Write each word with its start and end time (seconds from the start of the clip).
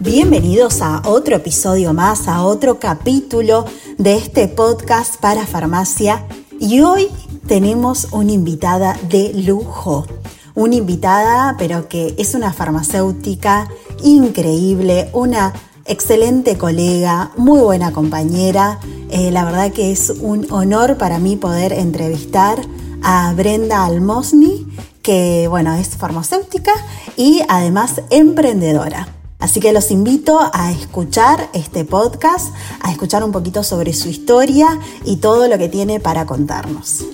Bienvenidos 0.00 0.82
a 0.82 1.02
otro 1.04 1.36
episodio 1.36 1.92
más, 1.92 2.28
a 2.28 2.44
otro 2.44 2.78
capítulo 2.78 3.64
de 3.98 4.16
este 4.16 4.48
podcast 4.48 5.20
para 5.20 5.46
farmacia. 5.46 6.26
Y 6.60 6.80
hoy 6.80 7.08
tenemos 7.46 8.08
una 8.12 8.32
invitada 8.32 8.98
de 9.08 9.32
lujo. 9.34 10.06
Una 10.54 10.76
invitada, 10.76 11.56
pero 11.58 11.88
que 11.88 12.14
es 12.18 12.34
una 12.34 12.52
farmacéutica 12.52 13.68
increíble, 14.02 15.10
una 15.12 15.52
excelente 15.84 16.56
colega, 16.56 17.32
muy 17.36 17.60
buena 17.60 17.92
compañera. 17.92 18.78
Eh, 19.10 19.30
la 19.30 19.44
verdad 19.44 19.72
que 19.72 19.92
es 19.92 20.10
un 20.10 20.46
honor 20.50 20.96
para 20.96 21.18
mí 21.18 21.36
poder 21.36 21.72
entrevistar 21.72 22.60
a 23.02 23.32
Brenda 23.34 23.84
Almosni, 23.84 24.66
que 25.04 25.46
bueno, 25.48 25.74
es 25.74 25.90
farmacéutica 25.96 26.72
y 27.16 27.42
además 27.48 28.00
emprendedora. 28.10 29.06
Así 29.38 29.60
que 29.60 29.74
los 29.74 29.90
invito 29.90 30.40
a 30.52 30.72
escuchar 30.72 31.50
este 31.52 31.84
podcast, 31.84 32.54
a 32.80 32.90
escuchar 32.90 33.22
un 33.22 33.30
poquito 33.30 33.62
sobre 33.62 33.92
su 33.92 34.08
historia 34.08 34.80
y 35.04 35.16
todo 35.16 35.46
lo 35.46 35.58
que 35.58 35.68
tiene 35.68 36.00
para 36.00 36.24
contarnos. 36.24 37.04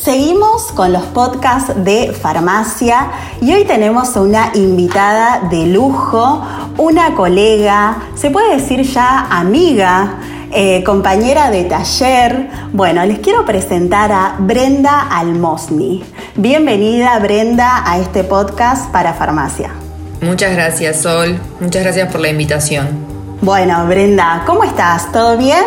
Seguimos 0.00 0.62
con 0.76 0.92
los 0.92 1.02
podcasts 1.06 1.72
de 1.84 2.12
farmacia 2.12 3.10
y 3.40 3.52
hoy 3.52 3.64
tenemos 3.64 4.14
una 4.16 4.52
invitada 4.54 5.48
de 5.50 5.66
lujo, 5.66 6.42
una 6.78 7.16
colega, 7.16 8.10
se 8.14 8.30
puede 8.30 8.56
decir 8.56 8.82
ya 8.82 9.26
amiga, 9.30 10.18
eh, 10.52 10.82
compañera 10.84 11.50
de 11.50 11.64
taller. 11.64 12.48
Bueno, 12.72 13.04
les 13.04 13.18
quiero 13.20 13.44
presentar 13.44 14.12
a 14.12 14.36
Brenda 14.38 15.00
Almosni. 15.10 16.04
Bienvenida 16.36 17.18
Brenda 17.18 17.82
a 17.84 17.98
este 17.98 18.24
podcast 18.24 18.90
para 18.90 19.14
farmacia. 19.14 19.70
Muchas 20.20 20.52
gracias 20.52 20.98
Sol, 21.02 21.38
muchas 21.60 21.82
gracias 21.82 22.10
por 22.12 22.20
la 22.20 22.28
invitación. 22.28 22.88
Bueno, 23.40 23.86
Brenda, 23.86 24.42
¿cómo 24.46 24.64
estás? 24.64 25.10
¿Todo 25.12 25.38
bien? 25.38 25.64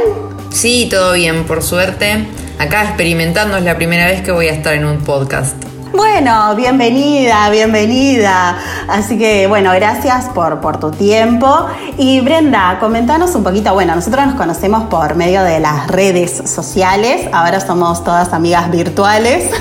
Sí, 0.52 0.88
todo 0.92 1.14
bien, 1.14 1.46
por 1.46 1.64
suerte. 1.64 2.28
Acá 2.60 2.84
experimentando 2.84 3.58
es 3.58 3.64
la 3.64 3.76
primera 3.76 4.06
vez 4.06 4.22
que 4.22 4.32
voy 4.32 4.48
a 4.48 4.54
estar 4.54 4.76
en 4.76 4.86
un 4.86 5.00
podcast. 5.00 5.56
Bueno, 5.96 6.56
bienvenida, 6.56 7.52
bienvenida. 7.52 8.58
Así 8.88 9.16
que, 9.16 9.46
bueno, 9.46 9.72
gracias 9.74 10.26
por, 10.26 10.60
por 10.60 10.80
tu 10.80 10.90
tiempo. 10.90 11.68
Y 12.00 12.20
Brenda, 12.22 12.78
comentanos 12.80 13.36
un 13.36 13.44
poquito, 13.44 13.76
bueno, 13.76 13.94
nosotros 13.94 14.26
nos 14.26 14.34
conocemos 14.34 14.86
por 14.86 15.14
medio 15.16 15.44
de 15.44 15.60
las 15.60 15.88
redes 15.88 16.50
sociales, 16.50 17.30
ahora 17.32 17.60
somos 17.60 18.04
todas 18.04 18.34
amigas 18.34 18.72
virtuales. 18.72 19.52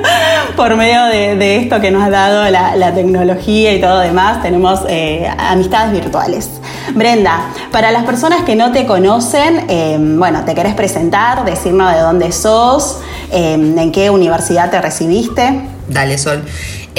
por 0.56 0.76
medio 0.76 1.04
de, 1.04 1.56
esto 1.56 1.80
que 1.80 1.90
nos 1.90 2.02
ha 2.02 2.10
dado 2.10 2.50
la, 2.50 2.92
tecnología 2.92 3.72
y 3.72 3.80
todo 3.80 4.00
demás, 4.00 4.42
tenemos 4.42 4.80
eh, 4.88 5.26
amistades 5.38 5.92
virtuales. 5.92 6.50
Brenda, 6.94 7.44
para 7.72 7.92
las 7.92 8.04
personas 8.04 8.42
que 8.42 8.56
no 8.56 8.72
te 8.72 8.84
conocen, 8.84 9.64
eh, 9.68 9.96
bueno, 9.98 10.44
te 10.44 10.54
querés 10.54 10.74
presentar, 10.74 11.44
decirnos 11.44 11.94
de 11.94 12.00
dónde 12.00 12.32
sos, 12.32 13.00
eh, 13.30 13.54
en 13.54 13.92
qué 13.92 14.10
universidad 14.10 14.70
te 14.70 14.80
recibiste. 14.80 15.60
Dale, 15.88 16.18
Sol. 16.18 16.42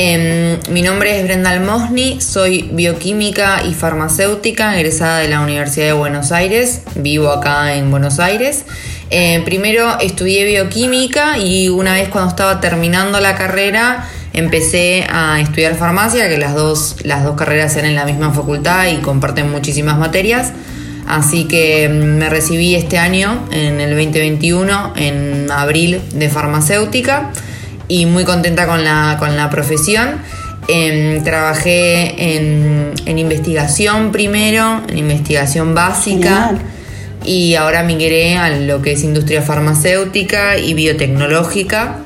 Em, 0.01 0.57
mi 0.69 0.81
nombre 0.81 1.19
es 1.19 1.25
Brenda 1.25 1.49
Almosni, 1.49 2.21
soy 2.21 2.69
bioquímica 2.71 3.63
y 3.65 3.73
farmacéutica, 3.73 4.77
egresada 4.77 5.19
de 5.19 5.27
la 5.27 5.41
Universidad 5.41 5.87
de 5.87 5.91
Buenos 5.91 6.31
Aires, 6.31 6.83
vivo 6.95 7.29
acá 7.29 7.75
en 7.75 7.91
Buenos 7.91 8.19
Aires. 8.19 8.63
Em, 9.09 9.43
primero 9.43 9.99
estudié 9.99 10.45
bioquímica 10.45 11.37
y 11.37 11.67
una 11.67 11.95
vez 11.95 12.07
cuando 12.07 12.29
estaba 12.29 12.61
terminando 12.61 13.19
la 13.19 13.35
carrera 13.35 14.07
empecé 14.33 15.05
a 15.11 15.41
estudiar 15.41 15.75
farmacia, 15.75 16.29
que 16.29 16.37
las 16.37 16.55
dos, 16.55 16.95
las 17.03 17.23
dos 17.23 17.35
carreras 17.35 17.75
eran 17.75 17.89
en 17.89 17.95
la 17.95 18.05
misma 18.05 18.31
facultad 18.31 18.87
y 18.87 18.97
comparten 18.97 19.51
muchísimas 19.51 19.97
materias. 19.97 20.53
Así 21.09 21.45
que 21.45 21.85
em, 21.85 22.17
me 22.17 22.29
recibí 22.29 22.75
este 22.75 22.99
año, 22.99 23.47
en 23.51 23.81
el 23.81 23.89
2021, 23.95 24.93
en 24.95 25.49
abril 25.51 25.99
de 26.13 26.29
farmacéutica 26.29 27.31
y 27.87 28.05
muy 28.05 28.25
contenta 28.25 28.67
con 28.67 28.83
la, 28.83 29.17
con 29.17 29.35
la 29.35 29.49
profesión. 29.49 30.21
Em, 30.67 31.23
trabajé 31.23 32.37
en, 32.37 33.17
investigación 33.17 34.11
primero, 34.11 34.83
en 34.87 34.99
investigación 34.99 35.73
básica. 35.73 36.51
Y 37.25 37.55
ahora 37.55 37.81
migré 37.81 38.37
a 38.37 38.49
lo 38.51 38.83
que 38.83 38.91
es 38.91 39.03
industria 39.03 39.41
farmacéutica 39.41 40.59
y 40.59 40.75
biotecnológica. 40.75 42.01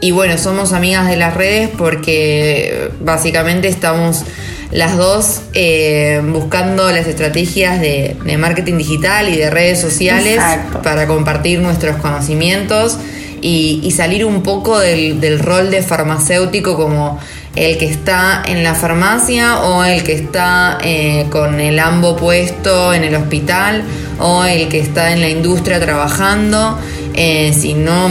Y 0.00 0.12
bueno, 0.12 0.38
somos 0.38 0.72
amigas 0.72 1.08
de 1.08 1.16
las 1.16 1.34
redes 1.34 1.70
porque 1.76 2.92
básicamente 3.00 3.66
estamos 3.66 4.24
las 4.70 4.96
dos 4.96 5.40
eh, 5.54 6.20
buscando 6.24 6.90
las 6.90 7.06
estrategias 7.06 7.80
de, 7.80 8.16
marketing 8.38 8.76
digital 8.78 9.28
y 9.28 9.36
de 9.36 9.50
redes 9.50 9.80
sociales 9.80 10.40
para 10.82 11.06
compartir 11.06 11.60
nuestros 11.60 11.96
conocimientos 11.96 12.98
y, 13.40 13.90
salir 13.96 14.24
un 14.24 14.42
poco 14.42 14.78
del, 14.78 15.38
rol 15.38 15.70
de 15.70 15.82
farmacéutico 15.82 16.76
como 16.76 17.18
el 17.56 17.78
que 17.78 17.86
está 17.86 18.42
en 18.46 18.62
la 18.62 18.74
farmacia 18.74 19.60
o 19.62 19.84
el 19.84 20.02
que 20.04 20.12
está 20.12 20.78
eh, 20.82 21.26
con 21.30 21.58
el 21.60 21.78
ambo 21.78 22.16
puesto 22.16 22.92
en 22.92 23.04
el 23.04 23.14
hospital 23.14 23.82
o 24.20 24.44
el 24.44 24.68
que 24.68 24.80
está 24.80 25.12
en 25.12 25.20
la 25.20 25.28
industria 25.28 25.80
trabajando, 25.80 26.78
eh, 27.14 27.52
sino 27.58 28.10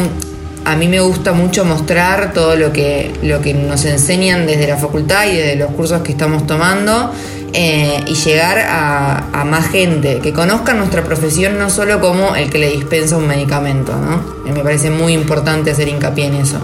a 0.67 0.75
mí 0.75 0.89
me 0.89 1.00
gusta 1.00 1.31
mucho 1.31 1.63
mostrar 1.63 2.33
todo 2.33 2.57
lo 2.57 2.73
que, 2.73 3.13
lo 3.23 3.41
que 3.41 3.53
nos 3.53 3.85
enseñan 3.85 4.45
desde 4.45 4.67
la 4.67 4.75
facultad 4.75 5.25
y 5.25 5.38
desde 5.38 5.55
los 5.55 5.72
cursos 5.72 6.01
que 6.01 6.11
estamos 6.11 6.45
tomando 6.45 7.09
eh, 7.53 8.03
y 8.05 8.13
llegar 8.16 8.59
a, 8.59 9.45
más 9.45 9.69
gente, 9.69 10.19
que 10.19 10.33
conozcan 10.33 10.77
nuestra 10.77 11.06
profesión 11.06 11.57
no 11.57 11.69
solo 11.69 12.01
como 12.01 12.35
el 12.35 12.50
que 12.50 12.57
le 12.57 12.69
dispensa 12.69 13.16
un 13.16 13.27
medicamento, 13.27 13.94
¿no? 13.95 14.51
Me 14.51 14.61
parece 14.61 14.89
muy 14.89 15.13
importante 15.13 15.72
hacer 15.72 15.88
hincapié 15.88 16.25
en 16.25 16.35
eso. 16.35 16.59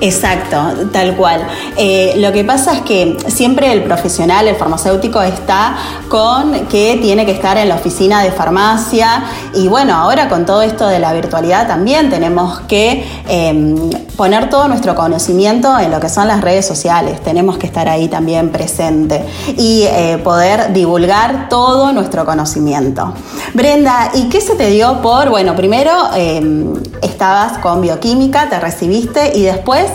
Exacto, 0.00 0.56
tal 0.92 1.16
cual. 1.16 1.44
Eh, 1.76 2.14
lo 2.18 2.32
que 2.32 2.44
pasa 2.44 2.72
es 2.72 2.82
que 2.82 3.16
siempre 3.26 3.72
el 3.72 3.82
profesional, 3.82 4.46
el 4.46 4.54
farmacéutico, 4.54 5.20
está 5.22 5.76
con 6.08 6.66
que 6.66 6.98
tiene 7.00 7.26
que 7.26 7.32
estar 7.32 7.56
en 7.56 7.68
la 7.68 7.74
oficina 7.74 8.22
de 8.22 8.30
farmacia 8.30 9.24
y 9.54 9.66
bueno, 9.66 9.94
ahora 9.94 10.28
con 10.28 10.46
todo 10.46 10.62
esto 10.62 10.86
de 10.86 11.00
la 11.00 11.12
virtualidad 11.12 11.66
también 11.66 12.10
tenemos 12.10 12.60
que 12.60 13.04
em, 13.26 13.90
poner 14.16 14.48
todo 14.50 14.68
nuestro 14.68 14.94
conocimiento 14.94 15.78
en 15.78 15.90
lo 15.90 16.00
que 16.00 16.08
son 16.08 16.28
las 16.28 16.40
redes 16.40 16.66
sociales, 16.66 17.20
tenemos 17.22 17.58
que 17.58 17.66
estar 17.66 17.88
ahí 17.88 18.08
también 18.08 18.50
presente 18.50 19.24
y 19.56 19.82
eh, 19.82 20.18
poder 20.22 20.72
divulgar 20.72 21.48
todo 21.48 21.92
nuestro 21.92 22.24
conocimiento. 22.24 23.14
Brenda, 23.52 24.10
¿y 24.14 24.28
qué 24.28 24.40
se 24.40 24.54
te 24.54 24.70
dio 24.70 25.02
por, 25.02 25.28
bueno, 25.28 25.56
primero 25.56 25.92
em, 26.14 26.72
estabas 27.02 27.58
con 27.58 27.80
bioquímica, 27.80 28.48
te 28.48 28.60
recibiste 28.60 29.32
y 29.34 29.42
después 29.42 29.86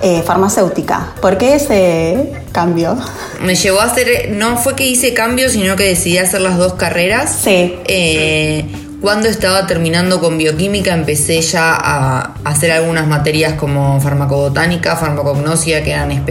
eh, 0.00 0.22
farmacéutica. 0.22 1.14
¿Por 1.20 1.38
qué 1.38 1.54
ese 1.54 2.32
cambio? 2.52 2.96
Me 3.42 3.54
llevó 3.54 3.80
a 3.80 3.84
hacer, 3.84 4.30
no 4.32 4.56
fue 4.56 4.74
que 4.74 4.86
hice 4.86 5.14
cambio, 5.14 5.48
sino 5.48 5.76
que 5.76 5.84
decidí 5.84 6.18
hacer 6.18 6.40
las 6.40 6.58
dos 6.58 6.74
carreras. 6.74 7.34
Sí. 7.42 7.78
Eh, 7.86 8.66
cuando 9.00 9.28
estaba 9.28 9.66
terminando 9.66 10.20
con 10.20 10.38
bioquímica 10.38 10.94
empecé 10.94 11.40
ya 11.42 11.74
a 11.74 12.34
hacer 12.44 12.72
algunas 12.72 13.06
materias 13.06 13.54
como 13.54 14.00
farmacobotánica, 14.00 14.96
farmacognosia, 14.96 15.84
que 15.84 15.90
eran 15.90 16.24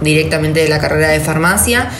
directamente 0.00 0.60
de 0.60 0.68
la 0.68 0.78
carrera 0.78 1.08
de 1.08 1.20
farmacia 1.20 1.90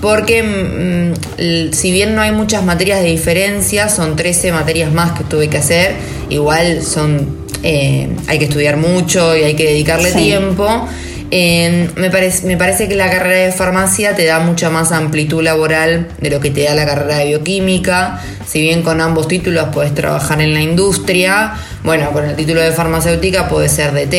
porque 0.00 0.42
mm, 0.42 1.72
si 1.72 1.92
bien 1.92 2.14
no 2.14 2.22
hay 2.22 2.32
muchas 2.32 2.64
materias 2.64 3.00
de 3.02 3.08
diferencia, 3.08 3.88
son 3.88 4.16
13 4.16 4.52
materias 4.52 4.92
más 4.92 5.18
que 5.18 5.24
tuve 5.24 5.48
que 5.48 5.58
hacer, 5.58 5.94
igual 6.28 6.82
son 6.82 7.48
eh, 7.62 8.08
hay 8.28 8.38
que 8.38 8.44
estudiar 8.44 8.76
mucho 8.76 9.36
y 9.36 9.42
hay 9.42 9.54
que 9.54 9.64
dedicarle 9.64 10.12
tiempo. 10.12 10.88
me, 11.30 12.10
parece, 12.10 12.46
me 12.46 12.56
parece 12.56 12.88
que 12.88 12.94
la 12.94 13.10
carrera 13.10 13.46
de 13.46 13.52
farmacia 13.52 14.14
te 14.14 14.24
da 14.24 14.38
mucha 14.38 14.70
más 14.70 14.92
amplitud 14.92 15.42
laboral 15.42 16.08
de 16.20 16.30
lo 16.30 16.40
que 16.40 16.50
te 16.50 16.64
da 16.64 16.74
la 16.74 16.86
carrera 16.86 17.18
de 17.18 17.26
bioquímica. 17.26 18.20
Si 18.46 18.60
bien 18.60 18.82
con 18.82 19.00
ambos 19.00 19.28
títulos 19.28 19.68
puedes 19.72 19.94
trabajar 19.94 20.40
en 20.40 20.54
la 20.54 20.62
industria, 20.62 21.54
bueno, 21.84 22.12
con 22.12 22.24
el 22.24 22.36
título 22.36 22.60
de 22.60 22.72
farmacéutica 22.72 23.48
puedes 23.48 23.72
ser 23.72 23.92
DT, 23.92 24.14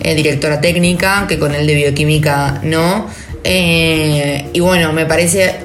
eh, 0.00 0.14
directora 0.14 0.60
técnica, 0.60 1.24
que 1.26 1.38
con 1.38 1.54
el 1.54 1.66
de 1.66 1.74
bioquímica 1.74 2.60
no. 2.62 3.08
Eh, 3.48 4.50
y 4.52 4.60
bueno, 4.60 4.92
me 4.92 5.06
parece 5.06 5.60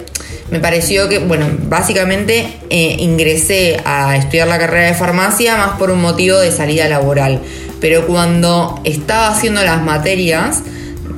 me 0.51 0.59
pareció 0.59 1.07
que, 1.07 1.19
bueno, 1.19 1.47
básicamente 1.69 2.45
eh, 2.69 2.97
ingresé 2.99 3.79
a 3.85 4.17
estudiar 4.17 4.49
la 4.49 4.59
carrera 4.59 4.87
de 4.87 4.93
farmacia 4.93 5.55
más 5.55 5.77
por 5.79 5.91
un 5.91 6.01
motivo 6.01 6.37
de 6.39 6.51
salida 6.51 6.89
laboral. 6.89 7.39
Pero 7.79 8.05
cuando 8.05 8.81
estaba 8.83 9.29
haciendo 9.29 9.63
las 9.63 9.81
materias, 9.81 10.61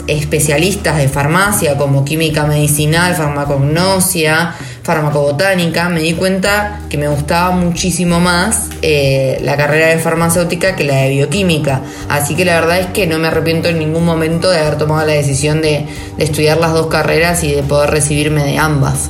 especialistas 0.05 0.97
de 0.97 1.07
farmacia 1.07 1.77
como 1.77 2.05
química 2.05 2.45
medicinal, 2.45 3.15
farmacognosia, 3.15 4.53
farmacobotánica, 4.83 5.89
me 5.89 6.01
di 6.01 6.13
cuenta 6.13 6.81
que 6.89 6.97
me 6.97 7.07
gustaba 7.07 7.51
muchísimo 7.51 8.19
más 8.19 8.69
eh, 8.81 9.39
la 9.41 9.55
carrera 9.55 9.87
de 9.87 9.97
farmacéutica 9.97 10.75
que 10.75 10.83
la 10.83 10.95
de 10.95 11.09
bioquímica. 11.09 11.81
Así 12.09 12.35
que 12.35 12.45
la 12.45 12.59
verdad 12.59 12.79
es 12.79 12.87
que 12.87 13.07
no 13.07 13.17
me 13.17 13.27
arrepiento 13.27 13.69
en 13.69 13.79
ningún 13.79 14.05
momento 14.05 14.49
de 14.49 14.59
haber 14.59 14.77
tomado 14.77 15.07
la 15.07 15.13
decisión 15.13 15.61
de, 15.61 15.87
de 16.17 16.23
estudiar 16.23 16.57
las 16.57 16.73
dos 16.73 16.87
carreras 16.87 17.43
y 17.43 17.53
de 17.53 17.63
poder 17.63 17.91
recibirme 17.91 18.43
de 18.43 18.57
ambas. 18.57 19.09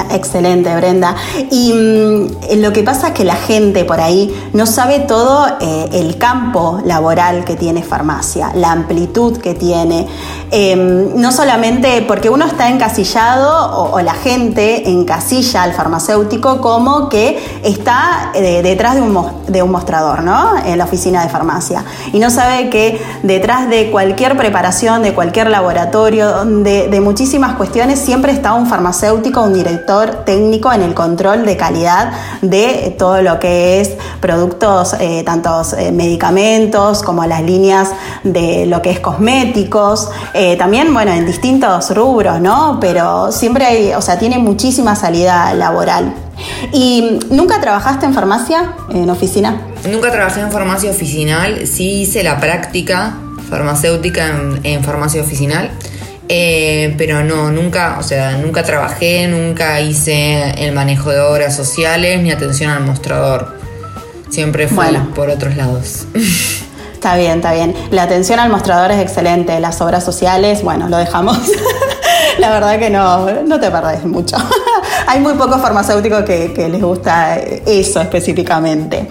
Excelente, 0.00 0.74
Brenda. 0.74 1.14
Y 1.50 1.72
mm, 1.72 2.60
lo 2.60 2.72
que 2.72 2.82
pasa 2.82 3.08
es 3.08 3.14
que 3.14 3.24
la 3.24 3.36
gente 3.36 3.84
por 3.84 4.00
ahí 4.00 4.34
no 4.52 4.66
sabe 4.66 5.00
todo 5.00 5.46
eh, 5.60 5.88
el 5.92 6.18
campo 6.18 6.80
laboral 6.84 7.44
que 7.44 7.56
tiene 7.56 7.82
farmacia, 7.82 8.52
la 8.54 8.72
amplitud 8.72 9.38
que 9.38 9.54
tiene. 9.54 10.06
Em, 10.50 11.14
no 11.20 11.32
solamente 11.32 12.04
porque 12.06 12.30
uno 12.30 12.46
está 12.46 12.68
encasillado 12.68 13.92
o, 13.92 14.00
la 14.02 14.14
gente 14.14 14.90
encasilla 14.90 15.62
al 15.62 15.72
farmacéutico 15.74 16.60
como 16.60 17.08
que 17.08 17.60
está 17.62 18.32
eh, 18.34 18.62
detrás 18.62 18.94
de 18.94 19.02
un, 19.02 19.26
de 19.46 19.62
un 19.62 19.70
mostrador, 19.70 20.22
¿no? 20.22 20.56
En 20.64 20.78
la 20.78 20.84
oficina 20.84 21.22
de 21.22 21.28
farmacia. 21.28 21.84
Y 22.12 22.18
no 22.18 22.30
sabe 22.30 22.68
que 22.68 23.00
detrás 23.22 23.68
de 23.68 23.90
cualquier 23.90 24.36
preparación, 24.36 25.02
de 25.02 25.14
cualquier 25.14 25.50
laboratorio, 25.50 26.44
de, 26.44 26.88
de 26.88 27.00
muchísimas 27.00 27.54
cuestiones, 27.54 27.98
siempre 27.98 28.32
está 28.32 28.54
un 28.54 28.66
farmacéutico, 28.66 29.42
un 29.42 29.54
director 29.54 29.81
técnico 30.24 30.72
en 30.72 30.82
el 30.82 30.94
control 30.94 31.44
de 31.44 31.56
calidad 31.56 32.12
de 32.40 32.94
todo 32.98 33.22
lo 33.22 33.38
que 33.38 33.80
es 33.80 33.90
productos, 34.20 34.94
eh, 35.00 35.22
tantos 35.24 35.72
eh, 35.74 35.92
medicamentos 35.92 37.02
como 37.02 37.24
las 37.26 37.42
líneas 37.42 37.90
de 38.24 38.66
lo 38.66 38.82
que 38.82 38.90
es 38.90 39.00
cosméticos, 39.00 40.08
eh, 40.34 40.56
también, 40.56 40.92
bueno, 40.92 41.12
en 41.12 41.26
distintos 41.26 41.94
rubros, 41.94 42.40
¿no? 42.40 42.78
Pero 42.80 43.32
siempre 43.32 43.64
hay, 43.64 43.92
o 43.94 44.00
sea, 44.00 44.18
tiene 44.18 44.38
muchísima 44.38 44.96
salida 44.96 45.54
laboral. 45.54 46.14
¿Y 46.72 47.18
nunca 47.30 47.60
trabajaste 47.60 48.06
en 48.06 48.14
farmacia, 48.14 48.74
en 48.90 49.08
oficina? 49.10 49.60
Nunca 49.90 50.10
trabajé 50.10 50.40
en 50.40 50.50
farmacia 50.50 50.90
oficinal, 50.90 51.66
sí 51.66 52.02
hice 52.02 52.22
la 52.22 52.40
práctica 52.40 53.14
farmacéutica 53.48 54.32
en 54.62 54.82
farmacia 54.82 55.20
oficinal. 55.20 55.70
Eh, 56.34 56.94
pero 56.96 57.22
no, 57.22 57.50
nunca, 57.50 57.98
o 57.98 58.02
sea, 58.02 58.38
nunca 58.38 58.62
trabajé, 58.62 59.28
nunca 59.28 59.82
hice 59.82 60.64
el 60.64 60.72
manejo 60.72 61.10
de 61.10 61.20
obras 61.20 61.54
sociales 61.54 62.22
ni 62.22 62.30
atención 62.30 62.70
al 62.70 62.82
mostrador. 62.84 63.54
Siempre 64.30 64.66
fue 64.66 64.86
por 65.14 65.28
otros 65.28 65.56
lados. 65.56 66.06
Está 66.94 67.16
bien, 67.16 67.32
está 67.32 67.52
bien. 67.52 67.74
La 67.90 68.04
atención 68.04 68.40
al 68.40 68.48
mostrador 68.48 68.92
es 68.92 69.00
excelente. 69.00 69.60
Las 69.60 69.82
obras 69.82 70.04
sociales, 70.04 70.62
bueno, 70.62 70.88
lo 70.88 70.96
dejamos. 70.96 71.36
La 72.38 72.50
verdad 72.50 72.78
que 72.78 72.88
no, 72.88 73.42
no 73.42 73.60
te 73.60 73.70
perdés 73.70 74.02
mucho. 74.04 74.38
Hay 75.06 75.20
muy 75.20 75.34
pocos 75.34 75.60
farmacéuticos 75.60 76.22
que, 76.22 76.52
que 76.52 76.68
les 76.68 76.82
gusta 76.82 77.36
eso 77.36 78.00
específicamente. 78.00 79.08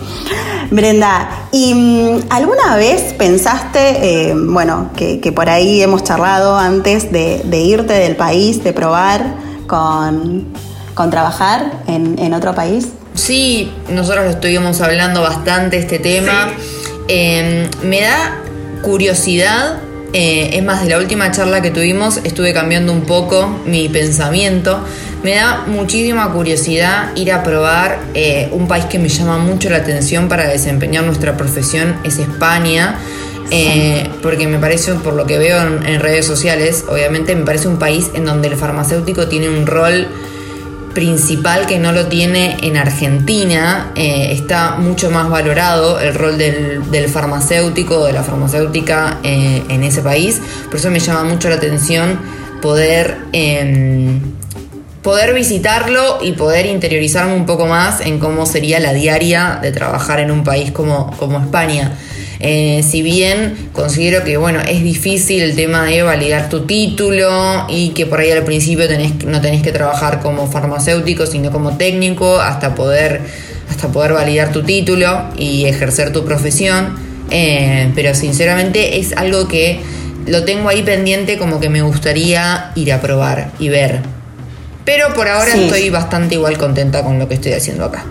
Brenda, 0.71 1.47
¿y 1.51 1.73
mm, 1.73 2.27
alguna 2.29 2.77
vez 2.77 3.13
pensaste, 3.17 4.29
eh, 4.29 4.33
bueno, 4.33 4.91
que, 4.95 5.19
por 5.35 5.49
ahí 5.49 5.81
hemos 5.81 6.03
charlado 6.05 6.57
antes 6.57 7.11
de, 7.11 7.43
irte 7.51 7.93
del 7.93 8.15
país, 8.15 8.63
de 8.63 8.71
probar 8.71 9.35
con, 9.67 10.47
trabajar 11.09 11.73
en, 11.88 12.33
otro 12.33 12.55
país? 12.55 12.88
Sí, 13.15 13.69
nosotros 13.89 14.23
lo 14.23 14.31
estuvimos 14.31 14.79
hablando 14.79 15.21
bastante 15.21 15.77
este 15.77 15.99
tema. 15.99 16.47
Em, 17.09 17.67
me 17.83 18.01
da 18.01 18.41
curiosidad 18.81 19.81
eh, 20.13 20.51
es 20.53 20.63
más, 20.63 20.83
de 20.83 20.89
la 20.89 20.97
última 20.97 21.31
charla 21.31 21.61
que 21.61 21.71
tuvimos 21.71 22.19
estuve 22.23 22.53
cambiando 22.53 22.93
un 22.93 23.01
poco 23.01 23.47
mi 23.65 23.89
pensamiento. 23.89 24.79
Me 25.23 25.35
da 25.35 25.65
muchísima 25.68 26.31
curiosidad 26.31 27.15
ir 27.15 27.31
a 27.31 27.44
probar 27.44 28.00
eh, 28.13 28.50
un 28.51 28.68
país 28.68 28.85
que 28.85 28.97
me 28.97 29.09
llama 29.09 29.38
mucho 29.38 29.69
la 29.69 29.77
atención 29.77 30.27
para 30.27 30.47
desempeñar 30.47 31.03
nuestra 31.03 31.38
profesión, 31.38 31.95
es 32.03 32.18
España. 32.18 32.97
Eh, 33.53 34.09
porque 34.21 34.47
me 34.47 34.59
parece, 34.59 34.94
por 34.94 35.13
lo 35.13 35.25
que 35.25 35.38
veo 35.38 35.62
en 35.62 36.00
redes 36.00 36.25
sociales, 36.25 36.85
obviamente 36.88 37.35
me 37.35 37.44
parece 37.44 37.68
un 37.68 37.77
país 37.77 38.09
en 38.13 38.23
donde 38.23 38.47
el 38.47 38.56
farmacéutico 38.56 39.27
tiene 39.27 39.50
un 39.50 39.68
rol 39.68 40.07
principal 40.94 41.65
que 41.65 41.79
no 41.79 41.91
lo 41.91 42.07
tiene 42.07 42.57
en 42.62 42.77
Argentina. 42.77 43.91
Eh, 43.95 44.29
está 44.31 44.75
mucho 44.75 45.09
más 45.09 45.29
valorado 45.29 46.00
el 46.00 46.13
rol 46.13 46.38
del, 46.38 47.09
farmacéutico, 47.09 48.06
de 48.06 48.13
la 48.13 48.24
farmacéutica 48.24 49.19
eh, 49.24 49.63
en 49.69 49.83
ese 49.83 50.01
país. 50.01 50.41
Por 50.65 50.75
eso 50.79 50.89
me 50.91 51.00
llama 51.00 51.24
mucho 51.24 51.50
la 51.50 51.56
atención 51.56 52.19
poder, 52.62 53.17
em, 53.31 54.19
poder 55.01 55.33
visitarlo 55.33 56.19
y 56.21 56.33
poder 56.33 56.65
interiorizarme 56.68 57.33
un 57.33 57.45
poco 57.45 57.65
más 57.65 58.01
en 58.01 58.19
cómo 58.19 58.45
sería 58.45 58.80
la 58.80 58.94
diaria 58.94 59.59
de 59.62 59.71
trabajar 59.71 60.19
en 60.19 60.31
un 60.31 60.44
país 60.44 60.71
como, 60.71 61.15
como 61.18 61.39
España. 61.39 61.98
Eh, 62.39 62.83
si 62.88 63.03
bien 63.03 63.69
considero 63.71 64.24
que 64.24 64.38
bueno, 64.38 64.62
es 64.62 64.81
difícil 64.81 65.44
el 65.44 65.56
tema 65.56 65.86
de 65.86 66.01
validar 66.01 66.50
tu 66.50 66.65
título 66.65 67.68
y 67.69 67.89
que 67.89 68.07
por 68.07 68.19
ahí 68.19 68.31
al 68.31 68.44
principio 68.44 68.88
tenés, 68.88 69.24
no 69.25 69.42
tenés 69.42 69.62
que 69.62 69.71
trabajar 69.71 70.21
como 70.21 70.50
farmacéutico, 70.50 71.27
sino 71.27 71.51
como 71.51 71.77
técnico 71.77 72.39
hasta 72.39 72.74
poder, 72.74 73.21
hasta 73.69 73.89
poder 73.89 74.13
validar 74.13 74.51
tu 74.51 74.63
título 74.63 75.25
y 75.38 75.65
ejercer 75.65 76.12
tu 76.12 76.25
profesión. 76.25 76.95
Eh, 77.30 77.92
pero 77.95 78.13
sinceramente 78.13 79.00
es 79.00 79.13
algo 79.13 79.48
que 79.48 79.80
lo 80.25 80.44
tengo 80.44 80.69
ahí 80.69 80.83
pendiente 80.83 81.38
como 81.38 81.59
que 81.59 81.69
me 81.69 81.81
gustaría 81.81 82.71
ir 82.75 82.92
a 82.92 83.01
probar 83.01 83.51
y 83.59 83.69
ver. 83.69 84.20
Pero 84.85 85.13
por 85.13 85.27
ahora 85.27 85.53
estoy 85.53 85.89
bastante 85.89 86.35
igual 86.35 86.57
contenta 86.57 87.03
con 87.03 87.19
lo 87.19 87.27
que 87.27 87.35
estoy 87.35 87.53
haciendo 87.53 87.85
acá. 87.85 88.05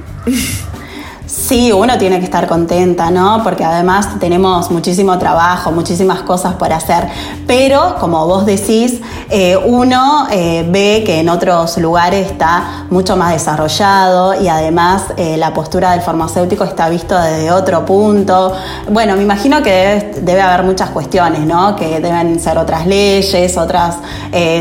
Sí, 1.27 1.71
uno 1.71 1.97
tiene 1.97 2.19
que 2.19 2.25
estar 2.25 2.49
contenta, 2.49 3.11
¿no? 3.11 3.43
Porque 3.45 3.65
además 3.65 4.19
tenemos 4.19 4.71
muchísimo 4.71 5.17
trabajo, 5.19 5.71
muchísimas 5.71 6.23
cosas 6.23 6.55
por 6.55 6.73
hacer. 6.73 7.07
Pero, 7.51 7.97
como 7.99 8.29
vos 8.29 8.47
decís, 8.47 9.01
eh, 9.29 9.57
uno 9.57 10.29
eh, 10.31 10.65
ve 10.71 11.03
que 11.05 11.19
en 11.19 11.29
otros 11.29 11.79
lugares 11.79 12.31
está 12.31 12.87
mucho 12.91 13.17
más 13.17 13.33
desarrollado 13.33 14.41
y 14.41 14.47
además 14.47 15.07
eh, 15.17 15.37
la 15.37 15.53
postura 15.53 15.91
del 15.91 16.01
farmacéutico 16.01 16.63
está 16.63 16.89
visto 16.89 17.19
desde 17.21 17.51
otro 17.51 17.85
punto. 17.85 18.53
Bueno, 18.89 19.17
me 19.17 19.25
imagino 19.25 19.65
que 19.65 20.21
debe, 20.23 20.41
haber 20.41 20.65
muchas 20.65 20.91
cuestiones, 20.91 21.41
¿no? 21.41 21.75
Que 21.75 21.99
deben 21.99 22.39
ser 22.39 22.57
otras 22.57 22.87
leyes, 22.87 23.57
otras, 23.57 23.97